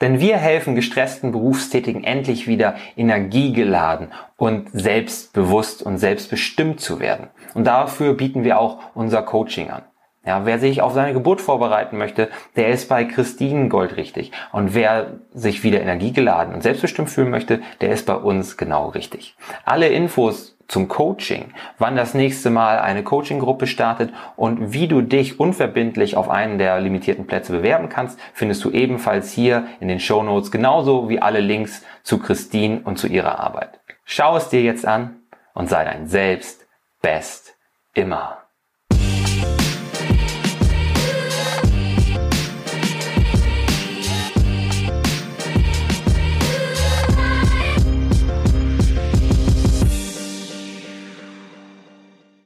Denn 0.00 0.20
wir 0.20 0.36
helfen 0.36 0.76
gestressten 0.76 1.32
Berufstätigen 1.32 2.04
endlich 2.04 2.46
wieder 2.46 2.76
energiegeladen 2.96 4.12
und 4.36 4.68
selbstbewusst 4.72 5.82
und 5.82 5.98
selbstbestimmt 5.98 6.80
zu 6.80 7.00
werden. 7.00 7.28
Und 7.54 7.66
dafür 7.66 8.14
bieten 8.14 8.44
wir 8.44 8.60
auch 8.60 8.78
unser 8.94 9.22
Coaching 9.22 9.70
an. 9.70 9.82
Ja, 10.28 10.44
wer 10.44 10.58
sich 10.58 10.82
auf 10.82 10.92
seine 10.92 11.14
Geburt 11.14 11.40
vorbereiten 11.40 11.96
möchte, 11.96 12.28
der 12.54 12.68
ist 12.68 12.90
bei 12.90 13.04
Christine 13.04 13.70
Gold 13.70 13.96
richtig. 13.96 14.30
Und 14.52 14.74
wer 14.74 15.20
sich 15.32 15.62
wieder 15.62 15.80
energiegeladen 15.80 16.52
und 16.52 16.62
selbstbestimmt 16.62 17.08
fühlen 17.08 17.30
möchte, 17.30 17.62
der 17.80 17.92
ist 17.92 18.04
bei 18.04 18.14
uns 18.14 18.58
genau 18.58 18.90
richtig. 18.90 19.38
Alle 19.64 19.88
Infos 19.88 20.58
zum 20.68 20.86
Coaching, 20.86 21.54
wann 21.78 21.96
das 21.96 22.12
nächste 22.12 22.50
Mal 22.50 22.78
eine 22.78 23.04
Coaching-Gruppe 23.04 23.66
startet 23.66 24.12
und 24.36 24.74
wie 24.74 24.86
du 24.86 25.00
dich 25.00 25.40
unverbindlich 25.40 26.14
auf 26.14 26.28
einen 26.28 26.58
der 26.58 26.78
limitierten 26.78 27.26
Plätze 27.26 27.52
bewerben 27.52 27.88
kannst, 27.88 28.20
findest 28.34 28.62
du 28.64 28.70
ebenfalls 28.70 29.32
hier 29.32 29.66
in 29.80 29.88
den 29.88 29.98
Show 29.98 30.22
Notes, 30.22 30.50
genauso 30.50 31.08
wie 31.08 31.22
alle 31.22 31.40
Links 31.40 31.86
zu 32.02 32.18
Christine 32.18 32.82
und 32.84 32.98
zu 32.98 33.06
ihrer 33.06 33.40
Arbeit. 33.40 33.80
Schau 34.04 34.36
es 34.36 34.50
dir 34.50 34.60
jetzt 34.60 34.84
an 34.84 35.22
und 35.54 35.70
sei 35.70 35.84
dein 35.84 36.06
Selbst 36.06 36.66
best 37.00 37.56
immer. 37.94 38.47